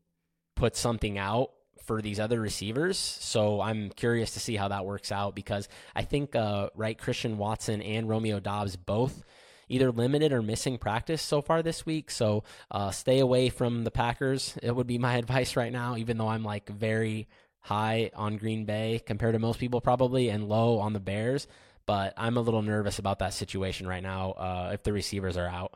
[0.54, 1.50] put something out
[1.84, 2.98] for these other receivers.
[2.98, 7.38] So I'm curious to see how that works out because I think, uh, right, Christian
[7.38, 9.22] Watson and Romeo Doubs both
[9.68, 12.10] either limited or missing practice so far this week.
[12.10, 14.56] So uh, stay away from the Packers.
[14.62, 17.28] It would be my advice right now, even though I'm like very
[17.60, 21.46] high on Green Bay compared to most people probably and low on the Bears.
[21.86, 25.46] But I'm a little nervous about that situation right now uh, if the receivers are
[25.46, 25.74] out.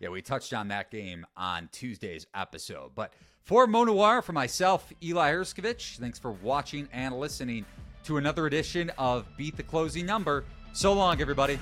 [0.00, 2.92] Yeah, we touched on that game on Tuesday's episode.
[2.94, 3.12] But
[3.48, 7.64] for Mo Nuwwarah, for myself, Eli Hershkovich, thanks for watching and listening
[8.04, 10.44] to another edition of Beat the Closing Number.
[10.74, 11.58] So long, everybody.